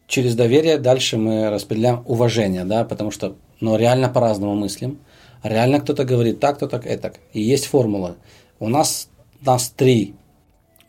[0.06, 4.98] Через доверие дальше мы распределяем уважение, да, потому что ну, реально по-разному мыслим.
[5.42, 7.14] Реально кто-то говорит так, кто-то так.
[7.32, 8.16] И есть формула.
[8.58, 9.08] У нас,
[9.40, 10.14] нас три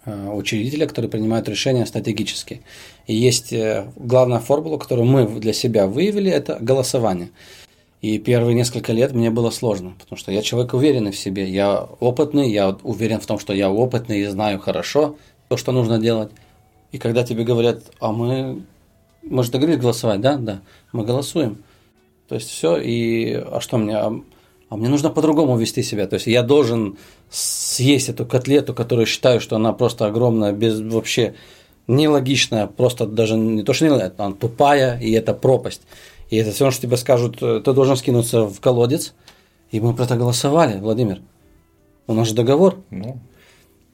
[0.05, 2.61] э, учредителя, которые принимают решения стратегически.
[3.07, 7.29] И есть э, главная формула, которую мы для себя выявили, это голосование.
[8.01, 11.87] И первые несколько лет мне было сложно, потому что я человек уверенный в себе, я
[11.99, 15.17] опытный, я уверен в том, что я опытный и знаю хорошо
[15.49, 16.31] то, что нужно делать.
[16.91, 18.63] И когда тебе говорят, а мы,
[19.21, 20.61] мы же договорились голосовать, да, да,
[20.91, 21.63] мы голосуем.
[22.27, 24.19] То есть все, и а что мне, а,
[24.69, 26.07] а мне нужно по-другому вести себя.
[26.07, 26.97] То есть я должен
[27.29, 31.35] съесть эту котлету, которую считаю, что она просто огромная, без вообще
[31.87, 35.81] нелогичная, просто даже не то, что не она тупая, и это пропасть.
[36.31, 39.13] И это все, что тебе скажут, э, ты должен скинуться в колодец.
[39.69, 41.21] И мы про это голосовали, Владимир.
[42.07, 42.77] У нас же договор.
[42.89, 43.19] Ну.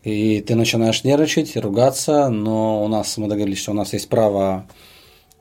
[0.04, 4.68] И ты начинаешь нервничать, ругаться, но у нас, мы договорились, что у нас есть право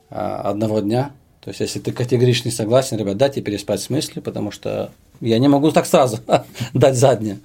[0.09, 1.11] а, одного дня.
[1.39, 5.37] То есть, если ты категорически не согласен, ребят, дайте переспать с мыслью, потому что я
[5.37, 6.19] не могу так сразу
[6.73, 7.39] дать заднее.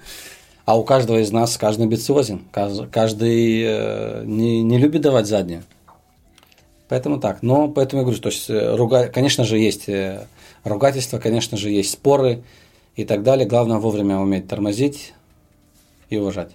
[0.65, 5.63] А у каждого из нас каждый амбициозен, каждый э, не, не любит давать заднее.
[6.89, 7.41] Поэтому так.
[7.41, 9.07] Но поэтому я говорю, то есть, э, руга...
[9.07, 10.27] конечно же, есть э,
[10.63, 12.43] ругательства, конечно же, есть споры
[12.95, 13.47] и так далее.
[13.47, 15.13] Главное вовремя уметь тормозить
[16.09, 16.51] и уважать.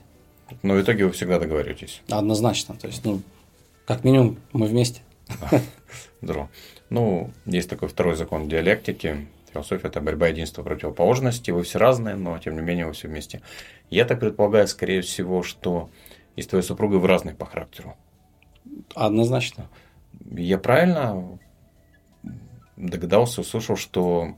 [0.63, 2.03] Но в итоге вы всегда договоритесь.
[2.09, 2.77] Однозначно.
[2.77, 3.23] То есть, ну,
[3.87, 5.01] как минимум, мы вместе.
[6.23, 6.49] Здорово.
[6.91, 9.27] Ну, есть такой второй закон диалектики.
[9.53, 11.51] Философия– это борьба единства противоположности.
[11.51, 13.41] Вы все разные, но тем не менее вы все вместе.
[13.91, 15.91] Я так предполагаю, скорее всего, что
[16.37, 17.97] и с твоей супругой вы разные по характеру.
[18.95, 19.69] Однозначно.
[20.31, 21.39] Я правильно
[22.77, 24.35] догадался, услышал, что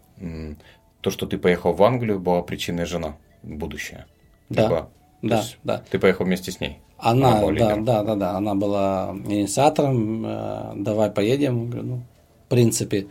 [1.01, 4.07] то, что ты поехал в Англию, была причиной жена будущее.
[4.49, 4.63] Да.
[4.63, 4.91] Либо,
[5.23, 5.83] да, да.
[5.91, 6.79] Ты поехал вместе с ней.
[6.99, 10.25] Она, она да, да, да, да, она была инициатором.
[10.27, 11.71] Э, давай поедем.
[11.71, 12.03] Ну,
[12.47, 13.07] в принципе,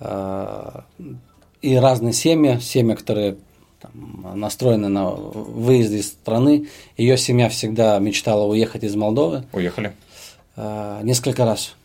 [0.00, 0.80] э,
[1.62, 3.36] и разные семьи, семьи, которые
[3.80, 6.68] там, настроены на выезд из страны.
[6.96, 9.44] Ее семья всегда мечтала уехать из Молдовы.
[9.52, 9.92] Уехали?
[10.56, 11.76] Э, несколько раз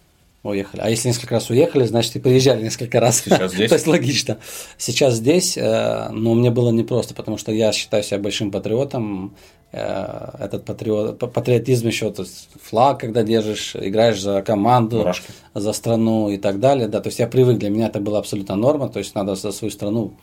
[0.50, 0.82] уехали.
[0.82, 3.22] А если несколько раз уехали, значит и приезжали несколько раз.
[3.22, 3.70] Сейчас здесь?
[3.70, 4.38] То есть логично.
[4.78, 9.36] Сейчас здесь, э, но мне было непросто, потому что я считаю себя большим патриотом.
[9.72, 15.28] Э, этот патриот, патриотизм еще, то есть флаг, когда держишь, играешь за команду, Мурашки.
[15.54, 16.88] за страну и так далее.
[16.88, 19.52] Да, то есть я привык, для меня это была абсолютно норма, то есть надо за
[19.52, 20.14] свою страну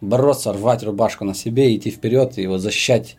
[0.00, 3.16] бороться, рвать рубашку на себе, идти вперед и вот защищать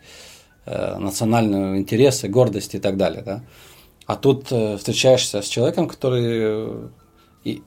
[0.64, 3.22] э, национальные интересы, гордость и так далее.
[3.22, 3.42] Да.
[4.06, 6.90] А тут э, встречаешься с человеком, который,
[7.44, 7.62] и,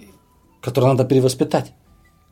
[0.62, 1.74] который надо перевоспитать.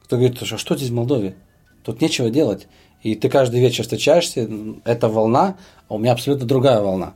[0.03, 1.35] Кто говорит, что, что здесь в Молдове?
[1.83, 2.67] Тут нечего делать.
[3.03, 4.49] И ты каждый вечер встречаешься,
[4.85, 5.57] это волна,
[5.89, 7.13] а у меня абсолютно другая волна.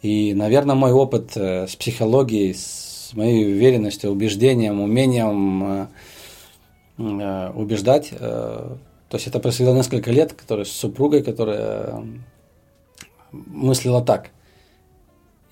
[0.00, 5.86] И, наверное, мой опыт э, с психологией, с моей уверенностью, убеждением, умением э,
[6.98, 8.16] э, убеждать, э,
[9.08, 12.04] то есть это происходило несколько лет, который, с супругой, которая
[13.32, 14.30] мыслила так–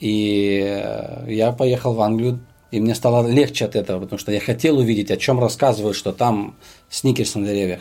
[0.00, 4.40] и э, я поехал в Англию, и мне стало легче от этого, потому что я
[4.40, 6.56] хотел увидеть, о чем рассказывают, что там
[6.90, 7.80] сникерс на деревьях.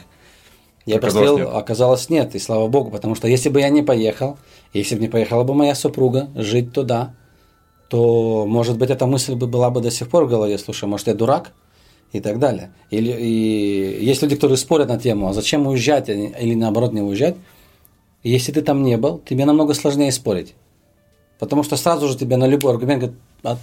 [0.85, 1.57] Я оказалось посмотрел, нет.
[1.57, 4.37] оказалось нет, и слава богу, потому что если бы я не поехал,
[4.73, 7.15] если бы не поехала бы моя супруга жить туда,
[7.89, 11.07] то, может быть, эта мысль бы была бы до сих пор в голове, слушай, может,
[11.07, 11.53] я дурак?
[12.11, 12.71] И так далее.
[12.91, 17.35] Или, и есть люди, которые спорят на тему, а зачем уезжать или наоборот не уезжать.
[18.23, 20.53] Если ты там не был, тебе намного сложнее спорить.
[21.39, 23.57] Потому что сразу же тебе на любой аргумент говорят, а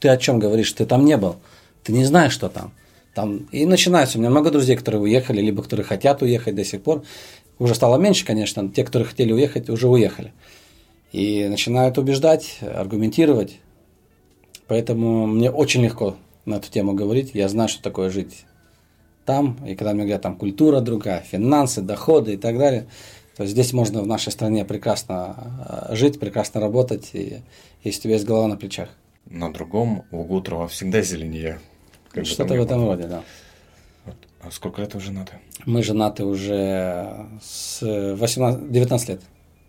[0.00, 1.36] ты о чем говоришь, ты там не был,
[1.82, 2.72] ты не знаешь, что там.
[3.14, 3.48] там.
[3.50, 7.02] И начинается, у меня много друзей, которые уехали, либо которые хотят уехать до сих пор.
[7.58, 10.32] Уже стало меньше, конечно, те, которые хотели уехать, уже уехали.
[11.12, 13.58] И начинают убеждать, аргументировать.
[14.66, 17.30] Поэтому мне очень легко на эту тему говорить.
[17.34, 18.44] Я знаю, что такое жить
[19.24, 19.56] там.
[19.66, 22.86] И когда мне говорят, там культура другая, финансы, доходы и так далее–
[23.36, 27.42] то есть здесь можно в нашей стране прекрасно э, жить, прекрасно работать, и
[27.82, 28.88] если у тебя есть голова на плечах.
[29.26, 31.58] На другом лугу трава всегда зеленее.
[32.22, 33.22] Что-то в этом роде, да.
[34.40, 35.38] А сколько лет вы женаты?
[35.64, 39.20] Мы женаты уже с 18, 19 лет.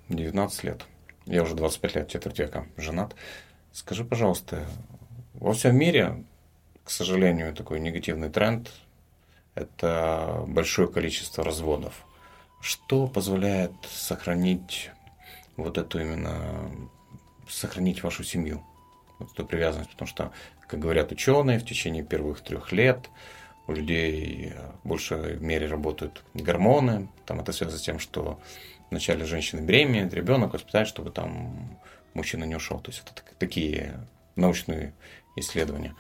[0.10, 0.86] 19 лет.
[1.26, 3.16] Я уже 25 лет, четверть века женат.
[3.72, 4.66] Скажи, пожалуйста,
[5.34, 6.24] во всем мире,
[6.84, 8.72] к сожалению, такой негативный тренд–
[9.56, 12.06] это большое количество разводов.
[12.66, 14.90] Что позволяет сохранить
[15.56, 16.72] вот эту именно,
[17.48, 18.64] сохранить вашу семью,
[19.20, 19.92] вот эту привязанность?
[19.92, 20.32] Потому что,
[20.68, 23.12] как говорят ученые, в течение первых трех лет
[23.68, 27.08] у людей в большей мере работают гормоны.
[27.28, 28.40] Там это связано с тем, что
[28.90, 31.78] вначале женщина беременеет, ребенок воспитает, чтобы там
[32.16, 32.80] мужчина не ушел.
[32.80, 34.96] То есть это такие научные
[35.36, 35.94] исследования.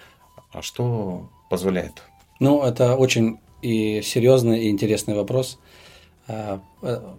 [0.51, 2.01] А что позволяет?
[2.39, 5.59] Ну, это очень и серьезный и интересный вопрос.
[6.27, 6.59] Э,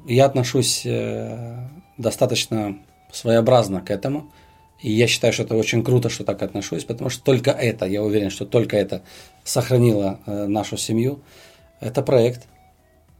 [0.06, 2.78] я отношусь э, достаточно
[3.12, 4.30] своеобразно к этому.
[4.80, 8.02] И я считаю, что это очень круто, что так отношусь, потому что только это, я
[8.02, 9.02] уверен, что только это
[9.42, 11.20] сохранило э, нашу семью.
[11.80, 12.46] Это проект.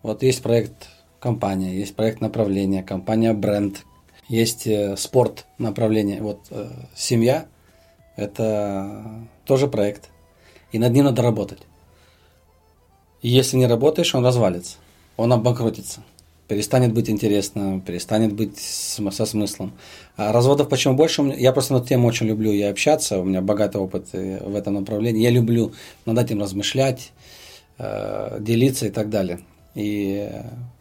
[0.03, 3.85] Вот есть проект компания, есть проект направления, компания бренд,
[4.29, 4.68] есть
[4.99, 6.20] спорт направление.
[6.20, 6.40] Вот
[6.94, 7.46] семья–
[8.16, 10.11] это тоже проект,
[10.72, 11.62] и над ним надо работать.
[13.22, 14.77] И если не работаешь, он развалится,
[15.16, 16.02] он обанкротится–
[16.48, 19.72] перестанет быть интересно, перестанет быть со смыслом.
[20.16, 21.22] А разводов почему больше?
[21.37, 24.55] Я просто на эту тему очень люблю и общаться, у меня богатый опыт э, в
[24.55, 25.22] этом направлении.
[25.22, 25.72] Я люблю
[26.05, 27.12] над этим размышлять,
[27.79, 29.40] э, делиться и так далее.
[29.76, 30.32] И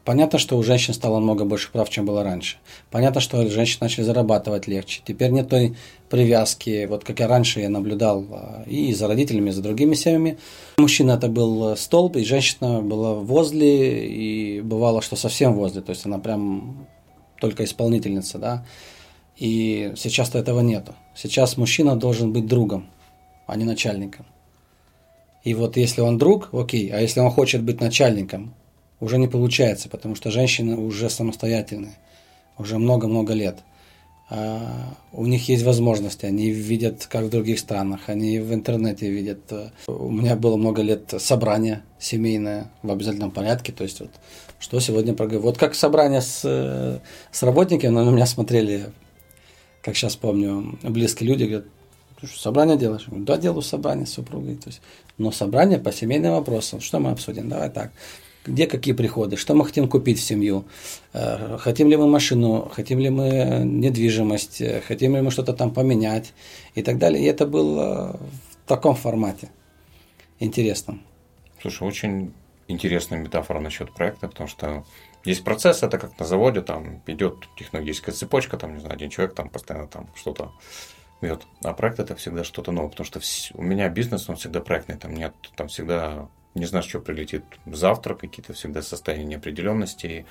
[0.05, 2.55] понятно, что у женщин стало много больше прав, чем было раньше.
[2.91, 5.01] Понятно, что женщины начали зарабатывать легче.
[5.05, 5.75] Теперь нет той
[6.09, 10.37] привязки, вот как я раньше я наблюдал а, и за родителями, и за другими семьями.
[10.77, 15.81] Мужчина это был столб, и женщина была возле, и бывало, что совсем возле.
[15.81, 16.87] То есть она прям
[17.41, 18.65] только исполнительница, да.
[19.35, 20.95] И сейчас-то этого нету.
[21.13, 22.87] Сейчас мужчина должен быть другом,
[23.45, 24.25] а не начальником.
[25.43, 28.55] И вот если он друг, окей, а если он хочет быть начальником,
[28.99, 31.97] уже не получается, потому что женщины уже самостоятельные,
[32.57, 33.57] уже много-много лет.
[34.27, 39.53] А у них есть возможности, они видят, как в других странах, они в интернете видят.
[39.85, 44.09] У меня было много лет собрание семейное в обязательном порядке, то есть вот
[44.57, 45.43] что сегодня проговорим.
[45.43, 46.41] Вот как собрание с,
[47.31, 48.85] с работниками, на меня смотрели,
[49.83, 51.65] как сейчас помню, близкие люди, говорят,
[52.19, 53.03] ты что, собрание делаешь?
[53.03, 54.55] Я говорю, да, делаю собрание с супругой.
[54.55, 54.81] То есть,
[55.19, 56.79] но собрание по семейным вопросам.
[56.81, 57.49] Что мы обсудим?
[57.49, 57.91] Давай так
[58.45, 60.65] где какие приходы, что мы хотим купить в семью,
[61.13, 65.71] э, хотим ли мы машину, хотим ли мы недвижимость, э, хотим ли мы что-то там
[65.73, 66.33] поменять
[66.75, 67.23] и так далее.
[67.23, 68.19] И это было
[68.63, 69.49] в таком формате
[70.39, 71.01] интересном.
[71.61, 72.33] Слушай, очень
[72.67, 74.85] интересная метафора насчет проекта, потому что
[75.23, 79.35] есть процесс, это как на заводе, там идет технологическая цепочка, там, не знаю, один человек
[79.35, 80.51] там постоянно там что-то
[81.21, 81.43] бьет.
[81.63, 83.19] А проект это всегда что-то новое, потому что
[83.55, 88.15] у меня бизнес, он всегда проектный, там нет, там всегда не знаешь, что прилетит завтра,
[88.15, 90.25] какие-то всегда состояния неопределенности.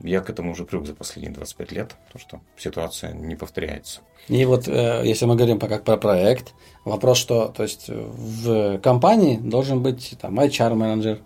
[0.00, 4.00] Я к этому уже привык за последние 25 лет, потому что ситуация не повторяется.
[4.28, 6.54] И вот э, если мы говорим как про проект,
[6.84, 11.20] вопрос, что то есть в компании должен быть там HR-менеджер,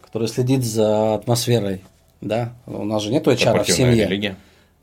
[0.00, 1.84] который следит за атмосферой,
[2.20, 4.06] да, у нас же нет HR в семье.
[4.06, 4.36] Религия.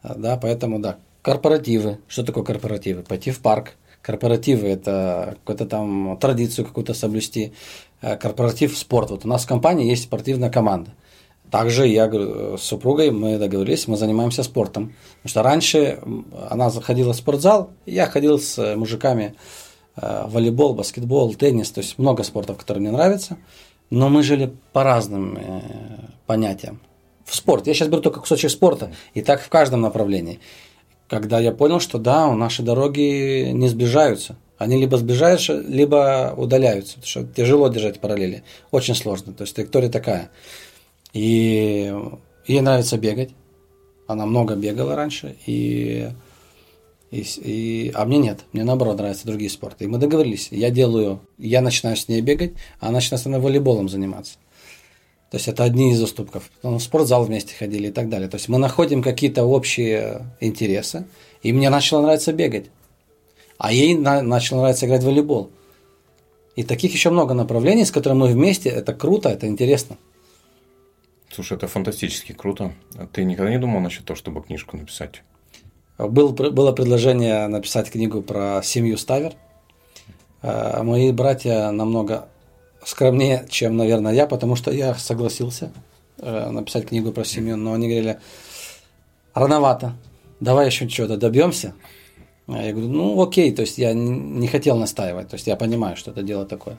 [0.04, 1.98] Да, поэтому да, корпоративы.
[2.08, 3.02] Что такое корпоративы?
[3.02, 3.74] Пойти в парк,
[4.06, 7.54] корпоративы– это какую-то там традицию какую-то соблюсти,
[8.02, 9.12] корпоратив спорт.
[9.12, 10.92] Вот у нас в компании есть спортивная команда.
[11.52, 12.10] Также я
[12.58, 14.94] с супругой мы договорились, мы занимаемся спортом.
[15.22, 16.00] Потому что раньше
[16.50, 19.36] она заходила в спортзал, я ходил с мужиками
[19.96, 23.38] э, волейбол, баскетбол, теннис, то есть много спортов, которые мне нравятся.
[23.90, 25.62] Но мы жили по разным э,
[26.26, 26.80] понятиям.
[27.26, 27.68] В спорт.
[27.68, 30.40] Я сейчас беру только кусочек спорта, и так в каждом направлении
[31.08, 34.38] когда я понял, что да, наши дороги не сближаются.
[34.58, 36.96] Они либо сближаются, либо удаляются.
[36.96, 38.44] Потому что тяжело держать параллели.
[38.72, 39.34] Очень сложно.
[39.34, 40.32] То есть траектория такая.
[41.14, 41.94] И
[42.48, 43.32] ей нравится бегать.
[44.08, 45.36] Она много бегала раньше.
[45.46, 46.10] И,
[47.12, 48.46] и, и, а мне нет.
[48.54, 49.86] Мне наоборот нравятся другие спорты.
[49.86, 50.50] И мы договорились.
[50.52, 54.36] Я делаю, я начинаю с ней бегать, а она начинает с мной волейболом заниматься.
[55.32, 56.50] То есть это одни из уступков.
[56.62, 58.30] Потом в спортзал вместе ходили и так далее.
[58.30, 61.08] То есть мы находим какие-то общие интересы.
[61.42, 62.68] И мне начало нравиться бегать.
[63.58, 65.50] А ей на, начало нравиться играть в волейбол.
[66.56, 68.70] И таких еще много направлений, с которыми мы вместе.
[68.70, 69.98] Это круто, это интересно.
[71.30, 72.74] Слушай, это фантастически круто.
[73.12, 75.24] Ты никогда не думал насчет того, чтобы книжку написать?
[75.98, 79.34] Был, было предложение написать книгу про семью Ставер.
[80.42, 82.30] А мои братья намного
[82.86, 85.72] скромнее, чем, наверное, я, потому что я согласился
[86.20, 88.20] э, написать книгу про семью, но они говорили,
[89.34, 89.96] рановато,
[90.40, 91.74] давай еще чего-то добьемся.
[92.48, 95.96] А я говорю, ну окей, то есть я не хотел настаивать, то есть я понимаю,
[95.96, 96.78] что это дело такое.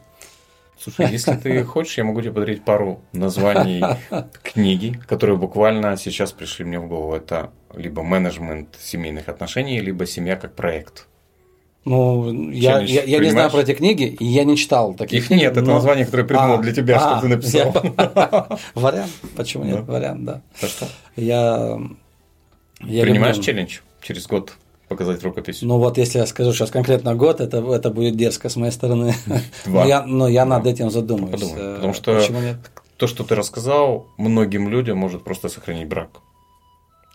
[0.79, 3.83] Слушай, если ты хочешь, я могу тебе подарить пару названий
[4.43, 7.15] книги, которые буквально сейчас пришли мне в голову.
[7.15, 11.09] Это либо менеджмент семейных отношений, либо семья как проект.
[11.87, 15.29] Ну, я, я, я не знаю про эти книги, и я не читал таких Их
[15.29, 15.41] книг.
[15.41, 15.63] нет, но...
[15.63, 17.73] это название, которое придумал а, для тебя, а, что ты написал.
[18.75, 19.87] Вариант, почему нет?
[19.87, 20.43] Вариант, да.
[21.15, 21.79] Я,
[22.81, 24.55] я Принимаешь челлендж через год
[24.89, 25.63] показать рукопись?
[25.63, 29.15] Ну вот, если я скажу сейчас конкретно год, это, это будет дерзко с моей стороны.
[29.65, 29.83] Два.
[29.83, 31.33] но я, но я над этим задумаюсь.
[31.33, 32.21] Подумай, э, потому что
[32.97, 36.11] то, что ты рассказал, многим людям может просто сохранить брак.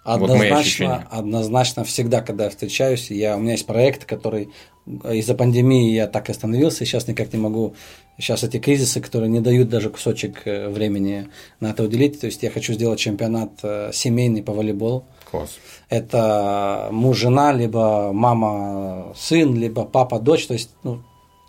[0.03, 4.49] Однозначно, вот однозначно всегда, когда я встречаюсь, я, у меня есть проект, который
[4.87, 7.75] из-за пандемии я так и остановился, сейчас никак не могу,
[8.17, 12.41] сейчас эти кризисы, которые не дают даже кусочек э, времени на это уделить, то есть
[12.41, 15.05] я хочу сделать чемпионат э, семейный по волейболу.
[15.31, 15.57] Класс.
[15.89, 21.01] Это муж-жена, либо мама-сын, либо папа-дочь, то есть ну,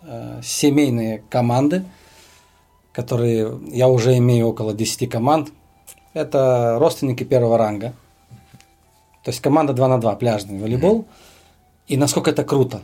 [0.03, 1.85] э, семейные команды,
[2.93, 5.49] которые, я уже имею около 10 команд,
[6.15, 7.93] это родственники первого ранга.
[9.25, 11.07] То есть команда 2 на 2, пляжный волейбол.
[11.89, 12.83] И насколько это круто.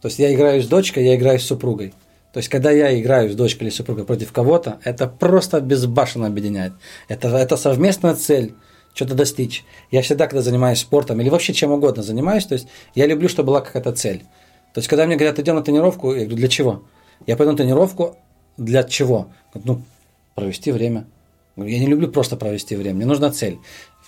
[0.00, 1.92] То есть я играю с дочкой, я играю с супругой.
[2.32, 6.72] То есть, когда я играю с дочкой или супругой против кого-то, это просто безбашенно объединяет.
[7.08, 8.54] Это, это совместная цель
[8.94, 9.64] что-то достичь.
[9.90, 13.48] Я всегда, когда занимаюсь спортом или вообще чем угодно занимаюсь, то есть я люблю, чтобы
[13.48, 14.20] была какая-то цель.
[14.74, 16.82] То есть, когда мне говорят, идем на тренировку, я говорю, для чего?
[17.26, 18.16] Я пойду на тренировку
[18.56, 19.28] для чего?
[19.54, 19.82] Ну,
[20.34, 21.06] провести время.
[21.56, 23.58] Я не люблю просто провести время, мне нужна цель.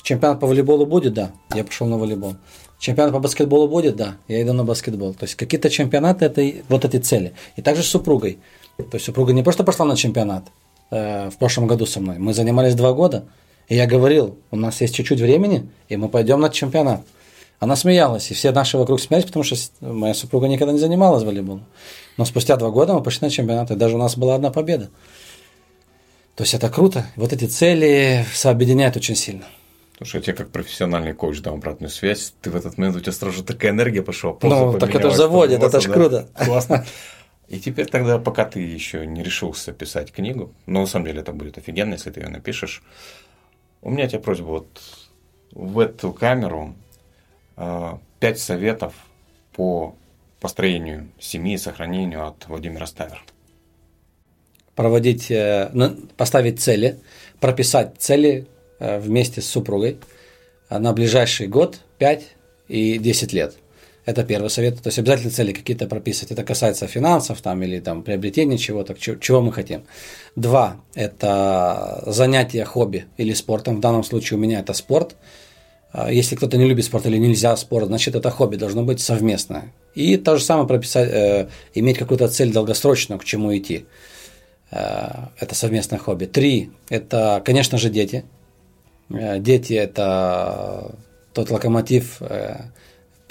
[0.02, 2.36] Чемпионат по волейболу будет, да, я пошел на волейбол.
[2.80, 5.14] Чемпионат по баскетболу будет, да, я иду на баскетбол.
[5.14, 7.32] То есть какие-то чемпионаты это вот эти цели.
[7.54, 8.40] И также с супругой.
[8.76, 10.44] То есть супруга не просто пошла на чемпионат
[10.90, 12.18] э, в прошлом году со мной.
[12.18, 13.24] Мы занимались два года.
[13.68, 17.02] И я говорил, у нас есть чуть-чуть времени, и мы пойдем на чемпионат.
[17.58, 21.64] Она смеялась, и все наши вокруг смеялись, потому что моя супруга никогда не занималась волейболом.
[22.16, 24.90] Но спустя два года мы пошли на чемпионат, и даже у нас была одна победа.
[26.34, 27.06] То есть это круто.
[27.16, 29.44] Вот эти цели объединяют очень сильно.
[29.98, 32.34] Слушай, я тебе как профессиональный коуч дам обратную связь.
[32.40, 34.36] Ты в этот момент, у тебя сразу такая энергия пошла.
[34.42, 35.94] Ну, так это же заводит, это же да?
[35.94, 36.28] круто.
[36.34, 36.84] Классно.
[37.48, 41.32] И теперь тогда, пока ты еще не решился писать книгу, но на самом деле это
[41.32, 42.82] будет офигенно, если ты ее напишешь,
[43.82, 44.82] у меня тебе просьба вот
[45.52, 46.74] в эту камеру
[47.56, 48.94] э, пять советов
[49.54, 49.94] по
[50.40, 53.22] построению семьи и сохранению от Владимира Ставер.
[54.74, 55.70] Проводить, э,
[56.16, 57.00] поставить цели,
[57.40, 58.46] прописать цели
[58.78, 59.98] э, вместе с супругой
[60.70, 62.36] на ближайший год, 5
[62.68, 63.56] и 10 лет.
[64.04, 64.82] Это первый совет.
[64.82, 66.32] То есть обязательно цели какие-то прописывать.
[66.32, 69.84] Это касается финансов там, или там, приобретения чего-то, чего мы хотим.
[70.34, 73.76] Два– это занятие хобби или спортом.
[73.76, 75.14] В данном случае у меня это спорт.
[75.92, 79.72] А если кто-то не любит спорт или нельзя спорт, значит это хобби должно быть совместное.
[79.94, 83.84] И то же самое прописать, э, иметь какую-то цель долгосрочную, к чему идти.
[84.70, 86.24] Э, это совместное хобби.
[86.24, 88.24] Три– это, конечно же, дети.
[89.10, 90.96] Э, дети– это
[91.34, 92.56] тот локомотив, э,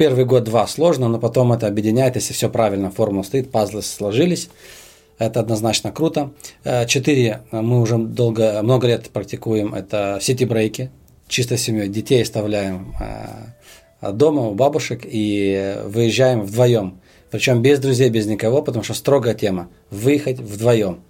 [0.01, 4.49] Первый год-два сложно, но потом это объединяет, если все правильно, формула стоит, пазлы сложились.
[5.19, 6.31] Это однозначно круто.
[6.63, 10.89] Э, четыре, мы уже долго, много лет практикуем, это сити-брейки.
[11.27, 16.99] Чисто семьей детей оставляем э, дома у бабушек и выезжаем вдвоем.
[17.29, 19.69] Причем без друзей, без никого, потому что строгая тема.
[19.91, 21.01] Выехать вдвоем.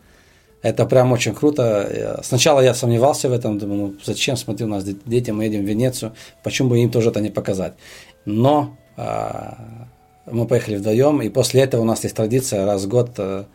[0.64, 1.88] Это прям очень круто.
[1.90, 5.62] Э, сначала я сомневался в этом, думаю, ну зачем, смотри, у нас дети, мы едем
[5.62, 6.12] в Венецию,
[6.44, 7.76] почему бы им тоже это не показать.
[8.26, 13.46] Но мы поехали вдвоем, и после этого у нас есть традиция раз в год э,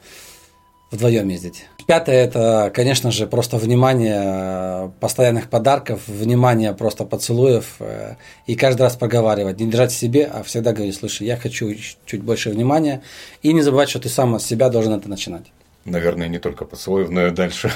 [0.91, 1.65] вдвоем ездить.
[1.87, 8.17] Пятое– это, конечно же, просто внимание э, постоянных подарков, внимание просто поцелуев, э,
[8.47, 11.73] и каждый раз проговаривать, не держать в себе, а всегда говорить, слушай, я хочу
[12.05, 13.03] чуть больше внимания,
[13.43, 15.47] и не забывать, что ты сам от себя должен это начинать.
[15.87, 17.71] Наверное, не только поцелуев, но и дальше.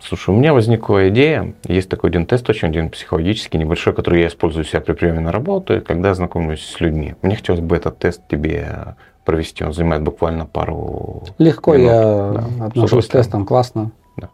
[0.00, 1.54] Слушай, у меня возникла идея.
[1.64, 5.32] Есть такой один тест, очень один психологический, небольшой, который я использую себя при приеме на
[5.32, 7.16] работу, когда знакомлюсь с людьми.
[7.22, 8.94] Мне хотелось бы этот тест тебе
[9.24, 9.64] провести.
[9.64, 11.86] Он занимает буквально пару Легко минут.
[11.88, 12.66] я да.
[12.66, 13.90] отношусь к тестам, классно.
[14.16, 14.30] Да.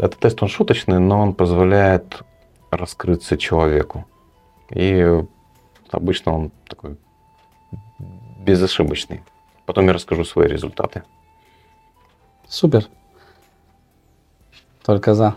[0.00, 2.22] Этот тест, он шуточный, но он позволяет
[2.72, 4.06] раскрыться человеку.
[4.70, 5.22] И
[5.90, 6.96] обычно он такой
[8.40, 9.22] безошибочный.
[9.66, 11.04] Потом я расскажу свои результаты.
[12.52, 12.86] Супер.
[14.84, 15.36] Только за.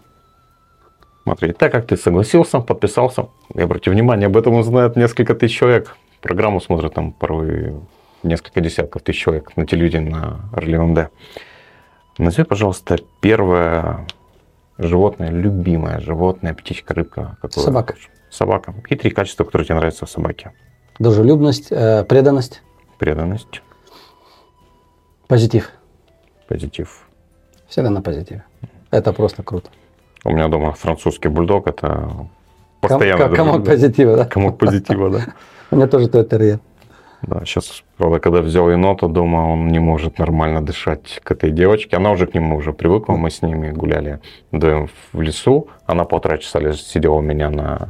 [1.24, 5.95] Смотри, так как ты согласился, подписался, и обрати внимание, об этом узнает несколько тысяч человек.
[6.22, 7.74] Программу смотрят там порой
[8.22, 11.09] несколько десятков тысяч человек на телевидении на Орлином Д.
[12.18, 14.05] Назови, пожалуйста, первое
[14.78, 17.38] животное, любимое животное, птичка, рыбка.
[17.41, 17.63] Какое?
[17.63, 17.95] Собака.
[18.30, 18.76] Собака.
[18.89, 20.51] И три качества, которые тебе нравятся в собаке.
[20.99, 22.61] Дружелюбность, э, преданность.
[22.99, 23.61] Преданность.
[25.28, 25.72] Позитив.
[26.49, 27.04] Позитив.
[27.68, 28.43] Всегда на позитиве.
[28.91, 29.70] Это просто круто.
[30.24, 32.28] У меня дома французский бульдог, это
[32.82, 33.28] постоянно...
[33.28, 34.26] Ком, комок позитива, да?
[34.26, 35.26] Комок позитива, да.
[35.72, 36.59] У меня тоже той
[37.22, 41.97] Да, сейчас, правда, когда взял енота дома, он не может нормально дышать к этой девочке.
[41.97, 44.20] Она уже к нему уже привыкла, мы с ними гуляли
[44.51, 45.68] вдвоем в лесу.
[45.86, 47.89] Она полтора часа сидела у меня на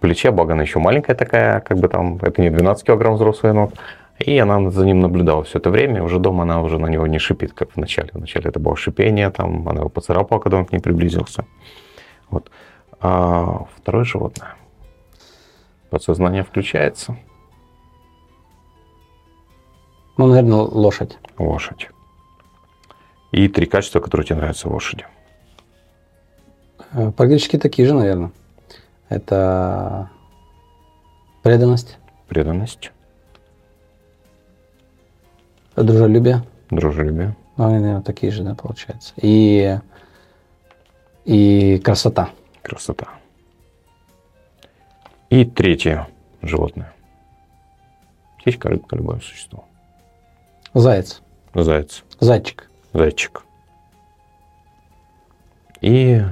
[0.00, 3.74] плече, благо она еще маленькая такая, как бы там, это не 12 килограмм взрослый енот.
[4.18, 6.02] И она за ним наблюдала все это время.
[6.02, 8.10] Уже дома она уже на него не шипит, как в начале.
[8.12, 11.44] Вначале это было шипение, там она его поцарапала, когда он к ней приблизился.
[12.30, 12.50] Вот.
[13.00, 14.56] А второе животное.
[15.90, 17.16] Подсознание включается.
[20.16, 21.18] Ну, наверное, лошадь.
[21.38, 21.90] Лошадь.
[23.32, 25.04] И три качества, которые тебе нравятся в лошади.
[26.92, 28.32] Э, практически такие же, наверное.
[29.10, 30.10] Это
[31.42, 31.98] преданность.
[32.28, 32.92] Преданность.
[35.76, 36.42] Дружелюбие.
[36.70, 37.36] Дружелюбие.
[37.56, 39.12] Ну, они, наверное, такие же, да, получается.
[39.16, 39.78] И,
[41.24, 42.30] и красота.
[42.62, 43.08] Красота.
[45.30, 46.08] И третье
[46.42, 46.92] животное.
[48.38, 49.64] Птичка, рыбка, любое существо.
[50.74, 51.22] Заяц.
[51.54, 52.70] Заяц, Зайчик.
[52.92, 53.42] зайчик.
[55.80, 56.22] И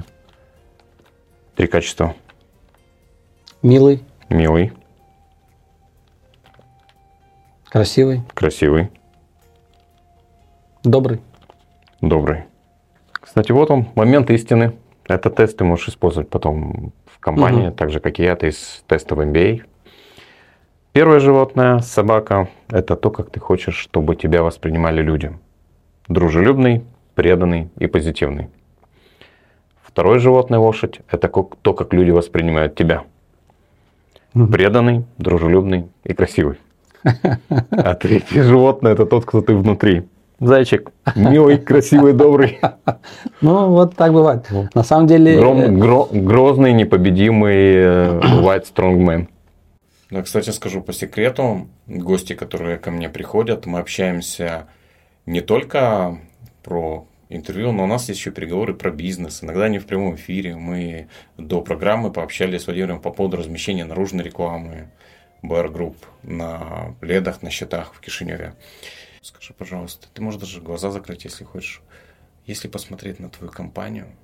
[1.55, 2.15] три качества.
[3.63, 4.71] Милый, Милый,
[7.69, 8.91] красивый, красивый,
[10.85, 11.19] добрый.
[12.01, 12.43] добрый.
[13.11, 14.73] Кстати, вот он, момент истины.
[15.07, 17.75] Это тест ты можешь использовать потом в компании, Мгм.
[17.75, 19.61] так же, как и я, ты из теста в MBA.
[20.93, 25.31] Первое животное, собака, это то, как ты хочешь, чтобы тебя воспринимали люди.
[26.07, 26.83] Дружелюбный,
[27.15, 28.49] преданный и позитивный.
[29.83, 33.03] Второе животное, лошадь, это то, как люди воспринимают тебя.
[34.33, 34.51] Мгм.
[34.51, 36.57] Преданный, дружелюбный и красивый.
[37.71, 40.03] А третье животное, это тот, кто ты внутри.
[40.39, 42.59] Зайчик, милый, красивый, добрый.
[43.41, 44.47] Ну, вот так бывает.
[44.73, 45.37] На самом деле...
[45.37, 49.27] Гром- э, гро- грозный, непобедимый э, white strongman.
[50.11, 54.67] Да, кстати, скажу по секрету, гости, которые ко мне приходят, мы общаемся
[55.25, 56.19] не только
[56.63, 59.43] про интервью, но у нас есть еще переговоры про бизнес.
[59.43, 60.55] Иногда не в прямом эфире.
[60.55, 61.07] Мы
[61.37, 64.89] до программы пообщались с Владимиром по поводу размещения наружной рекламы
[65.43, 68.53] Bear Group на ледах, на счетах в Кишиневе.
[69.25, 71.81] Скажи, пожалуйста, ты можешь даже глаза закрыть, если хочешь.
[72.45, 74.15] Если посмотреть на твою компанию,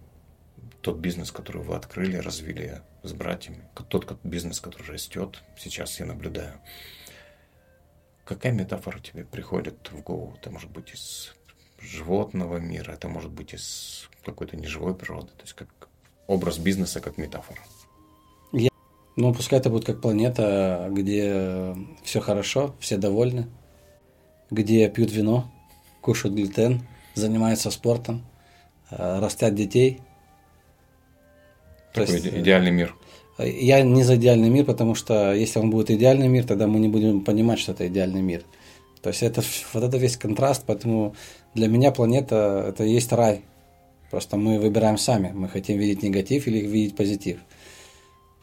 [0.81, 6.53] тот бизнес, который вы открыли, развили с братьями, тот бизнес, который растет, сейчас я наблюдаю.
[8.25, 10.35] Какая метафора тебе приходит в голову?
[10.39, 11.33] Это может быть из
[11.79, 15.89] животного мира, это может быть из какой-то неживой природы, то есть как
[16.27, 17.61] образ бизнеса как метафора.
[19.17, 23.49] Ну, пускай это будет как планета, где все хорошо, все довольны,
[24.51, 25.49] где пьют вино,
[26.01, 26.81] кушают глютен,
[27.15, 28.23] занимаются спортом,
[28.91, 30.01] э, растят детей.
[31.93, 32.95] То Такой есть, иде- э, идеальный мир.
[33.39, 36.89] Я не за идеальный мир, потому что если он будет идеальный мир, тогда мы не
[36.89, 38.43] будем понимать, что это идеальный мир.
[39.01, 39.41] То есть это
[39.73, 41.15] вот это весь контраст, поэтому
[41.55, 43.41] для меня планета это и есть рай.
[44.11, 47.39] Просто мы выбираем сами, мы хотим видеть негатив или видеть позитив.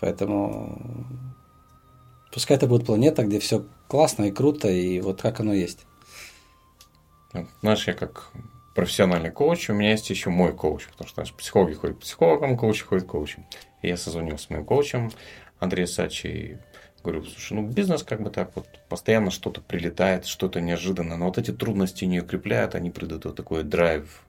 [0.01, 0.79] Поэтому
[2.33, 5.81] пускай это будет планета, где все классно и круто, и вот как оно есть.
[7.61, 8.31] Знаешь, я как
[8.75, 12.57] профессиональный коуч, у меня есть еще мой коуч, потому что знаешь, психологи ходят к психологам,
[12.57, 13.45] коучи ходят к коучам.
[13.83, 15.11] И я созвонился с моим коучем
[15.59, 16.59] Андреем Сачи и
[17.03, 21.39] говорю, слушай, ну бизнес как бы так вот, постоянно что-то прилетает, что-то неожиданно, но вот
[21.39, 24.25] эти трудности не укрепляют, они придают вот такой драйв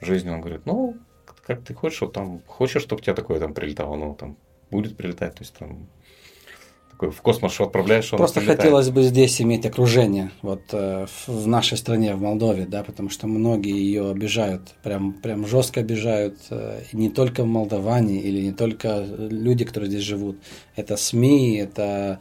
[0.00, 0.30] в жизни.
[0.30, 0.96] Он говорит, ну,
[1.46, 4.36] как ты хочешь, вот там, хочешь, чтобы тебя такое там прилетало, ну, там,
[4.70, 5.88] будет прилетать, то есть там
[7.10, 8.60] в космос отправляешь, он Просто прилетает.
[8.60, 13.10] хотелось бы здесь иметь окружение, вот э, в- в нашей стране, в Молдове, да, потому
[13.10, 18.52] что многие ее обижают, прям, прям жестко обижают, э, и не только молдаване или не
[18.52, 20.36] только люди, которые здесь живут,
[20.76, 22.18] это СМИ, это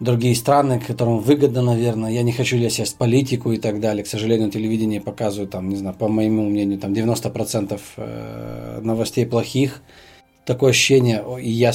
[0.00, 2.10] другие страны, которым выгодно, наверное.
[2.10, 4.02] Я не хочу лезть в политику и так далее.
[4.02, 9.82] К сожалению, телевидение показывает, там, не знаю, по моему мнению, там 90% э, новостей плохих.
[10.46, 11.72] Такое ощущение, и я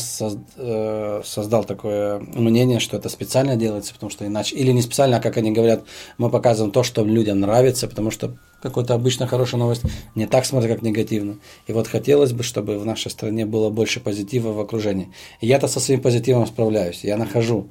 [0.57, 5.21] э, создал такое мнение, что это специально делается, потому что иначе, или не специально, а
[5.21, 5.83] как они говорят,
[6.17, 9.83] мы показываем то, что людям нравится, потому что какой-то обычно хорошая новость
[10.15, 11.37] не так смотрят, как негативно.
[11.67, 15.09] И вот хотелось бы, чтобы в нашей стране было больше позитива в окружении.
[15.41, 17.69] И я-то со своим позитивом справляюсь, я нахожу.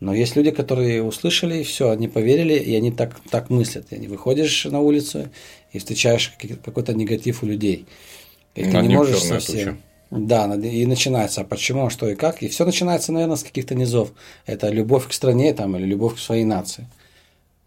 [0.00, 3.86] Но есть люди, которые услышали, и все, они поверили, и они так, так мыслят.
[3.92, 5.30] И не выходишь на улицу
[5.72, 7.86] и встречаешь какой-то негатив у людей.
[8.54, 9.76] И ты Над не ним можешь совсем.
[9.76, 9.85] туча.
[10.10, 12.42] Да, и начинается, а почему, а что и как.
[12.42, 14.12] И все начинается, наверное, с каких-то низов.
[14.46, 16.86] Это любовь к стране там, или любовь к своей нации.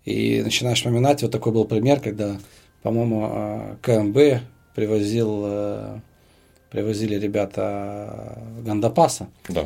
[0.05, 2.39] И начинаешь вспоминать, вот такой был пример, когда,
[2.81, 4.41] по-моему, э, КМБ
[4.73, 5.99] привозил, э,
[6.71, 9.65] привозили ребята Гандапаса Да.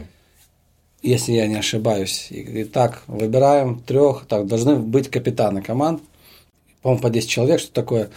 [1.03, 2.27] если я не ошибаюсь.
[2.31, 6.01] И так, выбираем трех, так, должны быть капитаны команд,
[6.81, 8.09] по-моему, по 10 человек, что такое.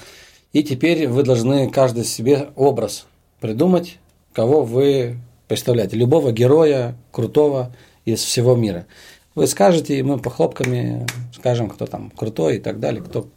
[0.53, 3.07] И теперь вы должны каждый себе образ
[3.41, 3.99] придумать,
[4.37, 5.17] кого вы
[5.49, 5.97] представляете.
[5.97, 7.75] Любого героя, крутого
[8.05, 8.87] из всего мира.
[9.35, 13.29] Вы скажете, и мы по хлопками скажем, кто там крутой и так далее, кто,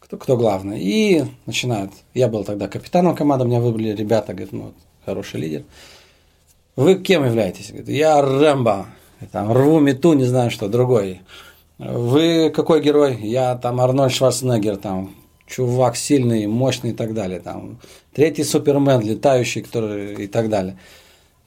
[0.00, 0.80] кто, кто главный.
[0.80, 1.92] И начинают.
[2.14, 4.72] Я был тогда капитаном команды, меня выбрали ребята, говорят, ну,
[5.06, 5.62] хороший лидер.
[6.74, 7.68] Вы кем являетесь?
[7.68, 8.86] Говорит, я Рэмбо.
[9.30, 11.20] Там, рву мету, не знаю что, другой.
[11.78, 13.18] Вы какой герой?
[13.20, 15.14] Я там Арнольд Шварценеггер, там,
[15.46, 17.40] чувак сильный, мощный и так далее.
[17.40, 17.78] Там,
[18.12, 20.78] третий Супермен, летающий, который и так далее.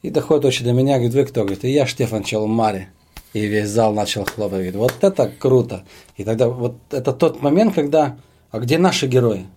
[0.02, 1.41] И доходит очень до меня, говорит, вы кто?
[1.41, 2.89] Говорит, и я Штефан Челмари.
[3.34, 4.54] И весь зал начал хлопать.
[4.54, 5.84] Говорит, вот это круто.
[6.16, 8.18] И тогда вот это тот момент, когда,
[8.52, 9.48] а где наши герои?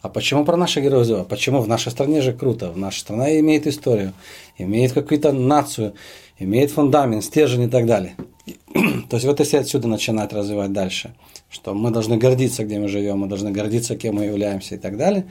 [0.00, 1.28] А почему про наших героев забывают?
[1.28, 2.70] Почему в нашей стране же круто?
[2.70, 4.12] В наша страна имеет историю,
[4.56, 5.94] имеет какую-то нацию.
[6.38, 8.14] имеет фундамент, стержень и так далее.
[9.10, 11.14] То есть вот если отсюда начинать развивать дальше,
[11.50, 14.96] что мы должны гордиться, где мы живем, мы должны гордиться, кем мы являемся и так
[14.96, 15.26] далее,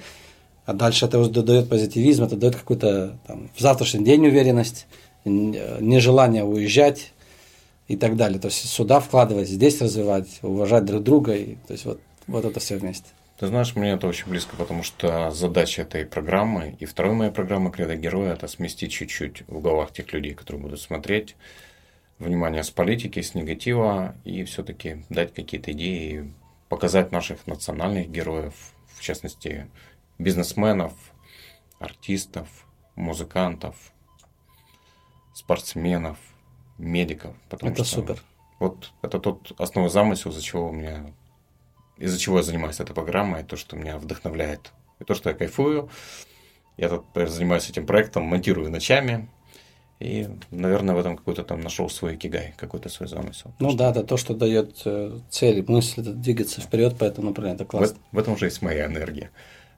[0.65, 3.17] а дальше это дает позитивизм, это дает какую-то
[3.55, 4.87] в завтрашний день уверенность,
[5.23, 7.13] нежелание уезжать
[7.87, 8.39] и так далее.
[8.39, 12.59] То есть сюда вкладывать, здесь развивать, уважать друг друга, и, то есть вот, вот это
[12.59, 13.07] все вместе.
[13.39, 17.71] Ты знаешь, мне это очень близко, потому что задача этой программы и второй моей программы
[17.71, 21.35] «Кредо героя»– это сместить чуть-чуть в головах тех людей, которые будут смотреть,
[22.19, 26.33] внимание с политики, с негатива, и все-таки дать какие-то идеи,
[26.69, 28.53] показать наших национальных героев,
[28.87, 29.69] в частности,
[30.17, 30.93] бизнесменов,
[31.79, 32.47] артистов,
[32.95, 33.75] музыкантов,
[35.33, 36.17] спортсменов,
[36.77, 37.35] медиков.
[37.49, 38.23] Потому это что супер.
[38.59, 41.13] Вот это тот основной замысел, из-за чего у меня
[41.97, 45.89] из-за чего я занимаюсь этой программой, то, что меня вдохновляет, и то, что я кайфую.
[46.77, 49.29] Я тут занимаюсь этим проектом, монтирую ночами,
[49.99, 53.51] и, наверное, в этом какой-то там нашел свой кигай, какой-то свой замысел.
[53.59, 57.97] Ну да, это то, что дает э, цель, мысль двигаться вперед, поэтому, например, это классно.
[58.11, 59.31] В, в этом же есть моя энергия.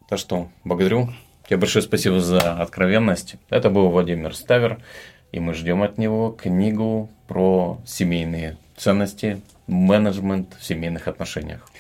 [0.10, 1.10] Так что благодарю.
[1.48, 3.36] Тебе большое спасибо за откровенность.
[3.50, 4.84] Это был Владимир Ставер,
[5.32, 11.72] и мы ждем от него книгу про семейные ценности, менеджмент в семейных отношениях.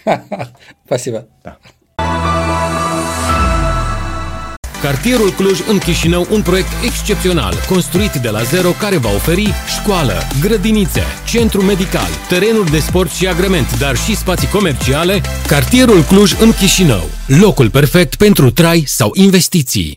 [0.85, 1.27] Спасибо.
[1.43, 1.55] Da.
[4.81, 10.13] Cartierul Cluj în Chișinău, un proiect excepțional, construit de la zero care va oferi școală,
[10.41, 15.21] grădinițe, centru medical, terenuri de sport și agrement, dar și spații comerciale.
[15.47, 19.95] Cartierul Cluj în Chișinău, locul perfect pentru trai sau investiții.